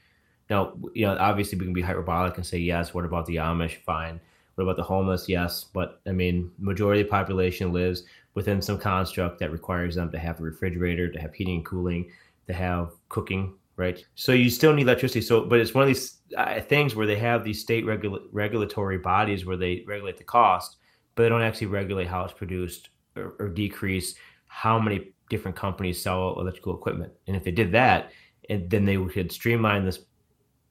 Now, 0.49 0.73
you 0.95 1.05
know, 1.05 1.19
obviously 1.19 1.59
we 1.59 1.67
can 1.67 1.75
be 1.75 1.83
hyperbolic 1.83 2.39
and 2.39 2.47
say 2.47 2.59
yes. 2.59 2.95
What 2.95 3.05
about 3.05 3.27
the 3.27 3.37
Amish? 3.37 3.77
Fine. 3.85 4.21
What 4.55 4.65
about 4.65 4.77
the 4.77 4.85
homeless? 4.85 5.29
Yes, 5.29 5.65
but 5.65 6.01
I 6.07 6.13
mean, 6.13 6.51
majority 6.59 7.03
of 7.03 7.09
the 7.09 7.11
population 7.11 7.75
lives 7.75 8.05
within 8.37 8.61
some 8.63 8.79
construct 8.79 9.41
that 9.41 9.51
requires 9.51 9.95
them 9.97 10.13
to 10.13 10.19
have 10.19 10.39
a 10.39 10.43
refrigerator, 10.43 11.11
to 11.11 11.19
have 11.19 11.35
heating 11.35 11.57
and 11.57 11.65
cooling, 11.65 12.11
to 12.47 12.53
have 12.53 12.93
cooking, 13.09 13.55
right? 13.77 14.05
So 14.15 14.33
you 14.33 14.51
still 14.51 14.75
need 14.75 14.83
electricity. 14.83 15.23
So, 15.23 15.47
but 15.47 15.59
it's 15.59 15.75
one 15.75 15.83
of 15.83 15.89
these 15.89 16.19
uh, 16.37 16.61
things 16.61 16.95
where 16.95 17.07
they 17.07 17.17
have 17.17 17.43
these 17.43 17.61
state 17.61 17.87
regula- 17.87 18.21
regulatory 18.33 18.99
bodies 18.99 19.47
where 19.47 19.57
they 19.57 19.83
regulate 19.89 20.19
the 20.19 20.25
cost, 20.25 20.77
but 21.15 21.23
they 21.23 21.29
don't 21.31 21.43
actually 21.43 21.69
regulate 21.69 22.07
how 22.07 22.25
it's 22.25 22.35
produced 22.35 22.91
or, 23.17 23.35
or 23.39 23.49
decrease 23.49 24.15
how 24.49 24.79
many 24.79 25.13
different 25.31 25.57
companies 25.57 26.01
sell 26.01 26.39
electrical 26.39 26.75
equipment. 26.75 27.13
And 27.27 27.37
if 27.37 27.43
they 27.43 27.51
did 27.51 27.73
that, 27.73 28.13
and 28.51 28.69
then 28.69 28.85
they 28.85 28.97
could 28.97 29.33
streamline 29.33 29.87
this, 29.87 30.01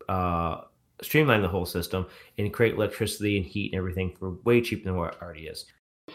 uh, 0.08 0.62
streamline 1.02 1.42
the 1.42 1.48
whole 1.48 1.66
system 1.66 2.06
and 2.38 2.54
create 2.54 2.76
electricity 2.76 3.38
and 3.38 3.46
heat 3.46 3.74
and 3.74 3.80
everything 3.80 4.16
for 4.18 4.38
way 4.44 4.62
cheaper 4.62 4.86
than 4.86 4.96
what 4.96 5.16
it 5.16 5.22
already 5.22 5.48
is. 5.48 5.66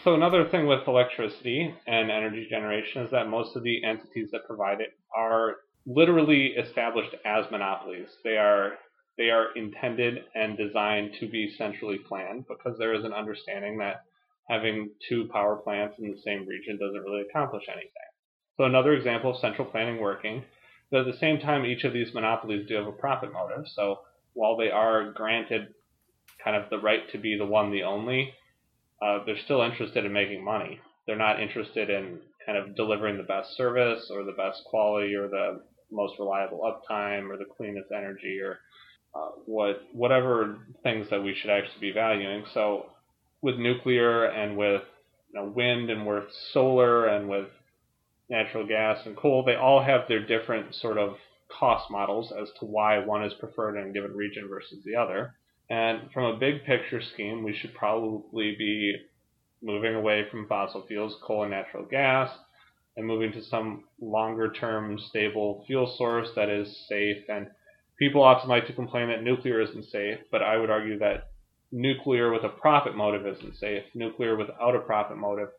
So 0.03 0.15
another 0.15 0.49
thing 0.49 0.65
with 0.65 0.87
electricity 0.87 1.75
and 1.85 2.09
energy 2.09 2.47
generation 2.49 3.03
is 3.03 3.11
that 3.11 3.27
most 3.27 3.55
of 3.55 3.61
the 3.61 3.83
entities 3.83 4.29
that 4.31 4.47
provide 4.47 4.81
it 4.81 4.97
are 5.15 5.57
literally 5.85 6.47
established 6.57 7.13
as 7.23 7.45
monopolies. 7.51 8.09
They 8.23 8.37
are 8.37 8.79
they 9.17 9.29
are 9.29 9.55
intended 9.55 10.23
and 10.33 10.57
designed 10.57 11.13
to 11.19 11.27
be 11.29 11.53
centrally 11.55 11.99
planned 11.99 12.45
because 12.47 12.79
there 12.79 12.95
is 12.95 13.03
an 13.03 13.13
understanding 13.13 13.77
that 13.77 14.01
having 14.49 14.89
two 15.07 15.27
power 15.31 15.57
plants 15.57 15.99
in 15.99 16.09
the 16.09 16.21
same 16.21 16.47
region 16.47 16.79
doesn't 16.79 17.03
really 17.03 17.21
accomplish 17.29 17.65
anything. 17.67 17.91
So 18.57 18.63
another 18.63 18.93
example 18.93 19.31
of 19.31 19.37
central 19.37 19.67
planning 19.67 19.99
working, 19.99 20.43
but 20.89 21.01
at 21.01 21.05
the 21.05 21.19
same 21.19 21.39
time 21.39 21.63
each 21.63 21.83
of 21.83 21.93
these 21.93 22.13
monopolies 22.13 22.67
do 22.67 22.73
have 22.73 22.87
a 22.87 22.91
profit 22.91 23.31
motive. 23.31 23.67
So 23.67 23.99
while 24.33 24.57
they 24.57 24.71
are 24.71 25.11
granted 25.11 25.75
kind 26.43 26.55
of 26.55 26.71
the 26.71 26.79
right 26.79 27.07
to 27.11 27.19
be 27.19 27.37
the 27.37 27.45
one, 27.45 27.71
the 27.71 27.83
only, 27.83 28.33
uh, 29.01 29.19
they're 29.25 29.39
still 29.45 29.61
interested 29.61 30.05
in 30.05 30.13
making 30.13 30.43
money. 30.43 30.79
They're 31.07 31.17
not 31.17 31.41
interested 31.41 31.89
in 31.89 32.19
kind 32.45 32.57
of 32.57 32.75
delivering 32.75 33.17
the 33.17 33.23
best 33.23 33.55
service 33.55 34.09
or 34.11 34.23
the 34.23 34.31
best 34.31 34.63
quality 34.65 35.15
or 35.15 35.27
the 35.27 35.61
most 35.91 36.13
reliable 36.19 36.59
uptime 36.59 37.29
or 37.29 37.37
the 37.37 37.45
cleanest 37.45 37.91
energy 37.91 38.39
or 38.39 38.59
uh, 39.13 39.31
what 39.45 39.81
whatever 39.93 40.59
things 40.83 41.07
that 41.09 41.23
we 41.23 41.35
should 41.35 41.49
actually 41.49 41.81
be 41.81 41.91
valuing. 41.91 42.45
So 42.53 42.85
with 43.41 43.57
nuclear 43.57 44.25
and 44.25 44.55
with 44.55 44.83
you 45.33 45.39
know, 45.39 45.47
wind 45.47 45.89
and 45.89 46.05
with 46.05 46.25
solar 46.53 47.07
and 47.07 47.27
with 47.27 47.47
natural 48.29 48.65
gas 48.65 49.05
and 49.05 49.17
coal, 49.17 49.43
they 49.43 49.55
all 49.55 49.83
have 49.83 50.07
their 50.07 50.25
different 50.25 50.75
sort 50.75 50.97
of 50.97 51.15
cost 51.49 51.91
models 51.91 52.31
as 52.31 52.49
to 52.59 52.65
why 52.65 52.99
one 52.99 53.23
is 53.23 53.33
preferred 53.33 53.77
in 53.77 53.89
a 53.89 53.91
given 53.91 54.15
region 54.15 54.47
versus 54.47 54.79
the 54.85 54.95
other. 54.95 55.35
And 55.71 56.11
from 56.11 56.25
a 56.25 56.37
big 56.37 56.65
picture 56.65 57.01
scheme, 57.01 57.43
we 57.43 57.55
should 57.55 57.73
probably 57.73 58.57
be 58.57 58.93
moving 59.61 59.95
away 59.95 60.27
from 60.29 60.45
fossil 60.49 60.85
fuels, 60.85 61.15
coal 61.23 61.43
and 61.43 61.51
natural 61.51 61.85
gas, 61.85 62.29
and 62.97 63.07
moving 63.07 63.31
to 63.31 63.41
some 63.41 63.85
longer 64.01 64.51
term 64.51 64.99
stable 64.99 65.63
fuel 65.65 65.95
source 65.97 66.27
that 66.35 66.49
is 66.49 66.85
safe. 66.89 67.23
And 67.29 67.47
people 67.97 68.21
often 68.21 68.49
like 68.49 68.67
to 68.67 68.73
complain 68.73 69.07
that 69.07 69.23
nuclear 69.23 69.61
isn't 69.61 69.85
safe, 69.85 70.19
but 70.29 70.43
I 70.43 70.57
would 70.57 70.69
argue 70.69 70.99
that 70.99 71.29
nuclear 71.71 72.33
with 72.33 72.43
a 72.43 72.49
profit 72.49 72.97
motive 72.97 73.25
isn't 73.25 73.55
safe. 73.55 73.83
Nuclear 73.95 74.35
without 74.35 74.75
a 74.75 74.79
profit 74.79 75.15
motive 75.15 75.51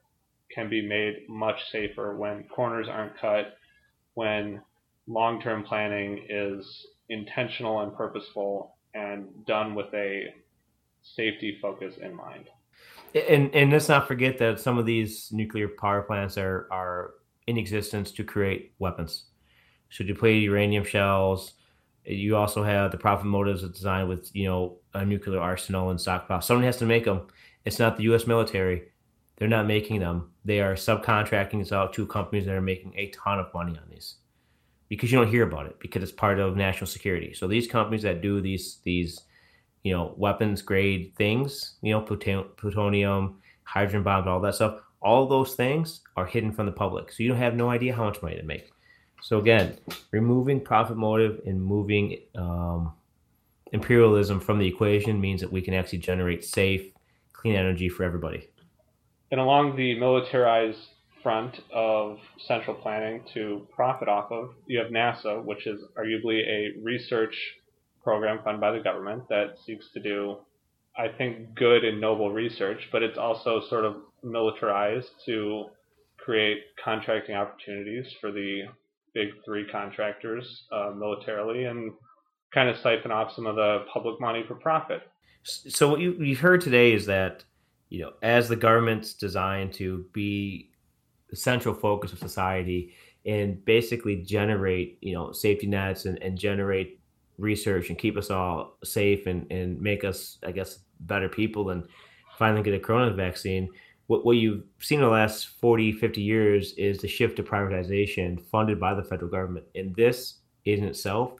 can 0.55 0.69
be 0.69 0.87
made 0.87 1.27
much 1.27 1.71
safer 1.71 2.15
when 2.19 2.45
corners 2.55 2.87
aren't 2.87 3.19
cut, 3.19 3.55
when 4.13 4.61
long 5.07 5.41
term 5.41 5.65
planning 5.65 6.27
is 6.29 6.87
intentional 7.09 7.81
and 7.81 7.97
purposeful 7.97 8.75
and 8.95 9.27
done 9.47 9.75
with 9.75 9.93
a 9.95 10.35
safety 11.03 11.59
focus 11.61 11.97
in 12.01 12.15
mind. 12.15 12.49
And 13.29 13.55
and 13.55 13.71
let's 13.71 13.89
not 13.89 14.09
forget 14.09 14.39
that 14.39 14.61
some 14.61 14.79
of 14.79 14.87
these 14.87 15.31
nuclear 15.33 15.69
power 15.69 16.03
plants 16.03 16.39
are 16.39 16.67
are 16.71 17.15
in 17.47 17.59
existence 17.59 18.11
to 18.13 18.25
create 18.25 18.73
weapons. 18.79 19.27
So 19.91 20.05
deplete 20.05 20.43
uranium 20.43 20.85
shells. 20.85 21.55
You 22.05 22.37
also 22.37 22.65
have 22.65 22.91
the 22.91 22.99
profit 22.99 23.27
motives 23.27 23.63
of 23.63 23.75
design 23.75 24.09
with 24.09 24.35
you 24.35 24.47
know 24.47 24.79
a 24.95 25.05
nuclear 25.05 25.41
arsenal 25.41 25.91
and 25.91 26.01
stockpile. 26.01 26.41
Someone 26.41 26.65
has 26.65 26.79
to 26.79 26.87
make 26.87 27.05
them. 27.05 27.27
It's 27.65 27.79
not 27.79 27.97
the 27.97 28.05
U.S. 28.05 28.27
military. 28.27 28.89
They're 29.37 29.49
not 29.49 29.67
making 29.67 30.01
them. 30.01 30.31
They 30.45 30.61
are 30.61 30.75
subcontracting 30.75 31.59
this 31.59 31.73
out 31.73 31.93
to 31.95 32.07
companies 32.07 32.47
that 32.47 32.55
are 32.55 32.63
making 32.63 32.95
a 32.97 33.09
ton 33.11 33.39
of 33.39 33.53
money 33.53 33.77
on 33.77 33.89
these 33.91 34.17
because 34.93 35.11
you 35.11 35.19
don't 35.19 35.31
hear 35.31 35.45
about 35.45 35.65
it 35.65 35.79
because 35.81 36.03
it's 36.03 36.13
part 36.13 36.39
of 36.39 36.55
national 36.55 36.87
security. 36.87 37.33
So 37.33 37.47
these 37.47 37.67
companies 37.67 38.03
that 38.03 38.21
do 38.21 38.43
these 38.43 38.77
these 38.83 39.23
you 39.85 39.95
know 39.95 40.13
weapons 40.19 40.61
grade 40.61 41.15
things, 41.17 41.77
you 41.81 41.93
know 41.93 42.03
plutonium, 42.03 43.39
hydrogen 43.65 44.03
bombs, 44.03 44.27
all 44.27 44.39
that 44.41 44.55
stuff, 44.55 44.83
all 45.01 45.27
those 45.27 45.55
things 45.55 46.03
are 46.19 46.27
hidden 46.27 46.53
from 46.53 46.67
the 46.67 46.73
public. 46.73 47.11
So 47.11 47.23
you 47.23 47.31
don't 47.31 47.39
have 47.39 47.55
no 47.55 47.71
idea 47.71 47.95
how 47.95 48.05
much 48.05 48.21
money 48.21 48.37
to 48.37 48.43
make. 48.43 48.71
So 49.23 49.39
again, 49.39 49.79
removing 50.11 50.61
profit 50.61 50.99
motive 50.99 51.41
and 51.47 51.59
moving 51.59 52.19
um, 52.35 52.93
imperialism 53.73 54.41
from 54.41 54.59
the 54.59 54.67
equation 54.67 55.19
means 55.19 55.41
that 55.41 55.51
we 55.51 55.63
can 55.63 55.73
actually 55.73 56.01
generate 56.01 56.45
safe, 56.45 56.93
clean 57.33 57.55
energy 57.55 57.89
for 57.89 58.05
everybody. 58.05 58.47
And 59.31 59.41
along 59.41 59.75
the 59.75 59.99
militarized 59.99 60.89
front 61.23 61.61
of 61.73 62.19
central 62.47 62.77
planning 62.77 63.23
to 63.35 63.67
profit 63.75 64.09
off 64.09 64.31
of, 64.31 64.51
you 64.67 64.79
have 64.79 64.89
NASA, 64.89 65.43
which 65.45 65.67
is 65.67 65.81
arguably 65.97 66.47
a 66.47 66.81
research 66.83 67.37
program 68.03 68.41
funded 68.43 68.61
by 68.61 68.73
the 68.73 68.81
government 68.81 69.29
that 69.29 69.57
seeks 69.65 69.91
to 69.95 70.01
do, 70.01 70.37
I 70.97 71.09
think, 71.09 71.55
good 71.55 71.85
and 71.85 72.01
noble 72.01 72.33
research, 72.33 72.89
but 72.91 73.03
it's 73.03 73.19
also 73.19 73.61
sort 73.69 73.85
of 73.85 73.97
militarized 74.23 75.11
to 75.27 75.67
create 76.19 76.63
contracting 76.83 77.35
opportunities 77.35 78.07
for 78.21 78.31
the 78.31 78.63
big 79.15 79.29
three 79.45 79.67
contractors 79.71 80.65
uh, 80.73 80.91
militarily 80.95 81.65
and 81.65 81.93
kind 82.55 82.69
of 82.69 82.77
siphon 82.79 83.11
off 83.11 83.33
some 83.35 83.47
of 83.47 83.57
the 83.57 83.85
public 83.93 84.21
money 84.21 84.45
for 84.47 84.55
profit. 84.55 85.03
So 85.43 85.89
what 85.89 86.01
you, 86.01 86.13
you've 86.15 86.39
heard 86.39 86.61
today 86.61 86.93
is 86.93 87.07
that 87.07 87.45
you 87.89 88.01
know 88.01 88.13
as 88.23 88.49
the 88.49 88.57
government's 88.57 89.15
designed 89.15 89.73
to 89.75 90.07
be 90.13 90.71
the 91.33 91.37
central 91.37 91.75
focus 91.75 92.13
of 92.13 92.21
society 92.21 92.95
and 93.27 93.65
basically 93.65 94.17
generate 94.23 94.99
you 95.01 95.15
know 95.15 95.33
safety 95.33 95.67
nets 95.67 96.05
and, 96.05 96.23
and 96.23 96.39
generate 96.39 97.01
research 97.39 97.89
and 97.89 97.99
keep 97.99 98.17
us 98.17 98.31
all 98.31 98.77
safe 98.85 99.27
and, 99.27 99.51
and 99.51 99.81
make 99.81 100.05
us 100.05 100.39
i 100.47 100.53
guess 100.53 100.81
better 101.01 101.29
people 101.29 101.71
and 101.71 101.89
finally 102.39 102.63
get 102.63 102.75
a 102.75 102.79
corona 102.81 103.13
vaccine. 103.13 103.69
What, 104.07 104.25
what 104.25 104.37
you've 104.37 104.65
seen 104.81 104.99
in 104.99 105.05
the 105.05 105.11
last 105.11 105.61
40 105.61 105.93
50 105.93 106.21
years 106.21 106.73
is 106.73 106.99
the 106.99 107.09
shift 107.09 107.37
to 107.37 107.43
privatization 107.43 108.45
funded 108.47 108.81
by 108.81 108.95
the 108.95 109.05
federal 109.05 109.31
government. 109.31 109.67
And 109.75 109.95
this 109.95 110.39
in 110.65 110.85
itself 110.85 111.37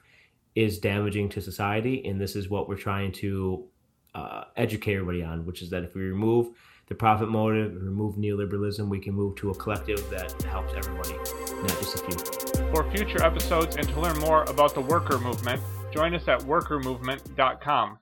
is 0.55 0.79
damaging 0.79 1.29
to 1.29 1.41
society. 1.41 2.05
And 2.05 2.19
this 2.19 2.35
is 2.35 2.49
what 2.49 2.69
we're 2.69 2.77
trying 2.77 3.11
to 3.13 3.65
uh, 4.15 4.45
educate 4.55 4.93
everybody 4.93 5.23
on 5.23 5.43
which 5.43 5.63
is 5.63 5.71
that 5.71 5.83
if 5.83 5.95
we 5.95 6.01
remove 6.01 6.51
the 6.87 6.95
profit 6.95 7.29
motive, 7.29 7.73
remove 7.81 8.15
neoliberalism, 8.15 8.87
we 8.89 8.99
can 8.99 9.13
move 9.13 9.35
to 9.35 9.51
a 9.51 9.55
collective 9.55 10.09
that 10.09 10.41
helps 10.43 10.73
everybody, 10.73 11.13
not 11.13 11.69
just 11.69 11.95
a 11.95 11.99
few. 11.99 12.71
For 12.71 12.89
future 12.91 13.23
episodes 13.23 13.75
and 13.77 13.87
to 13.87 13.99
learn 13.99 14.19
more 14.19 14.43
about 14.43 14.73
the 14.73 14.81
worker 14.81 15.17
movement, 15.19 15.61
join 15.91 16.13
us 16.13 16.27
at 16.27 16.39
workermovement.com. 16.41 17.99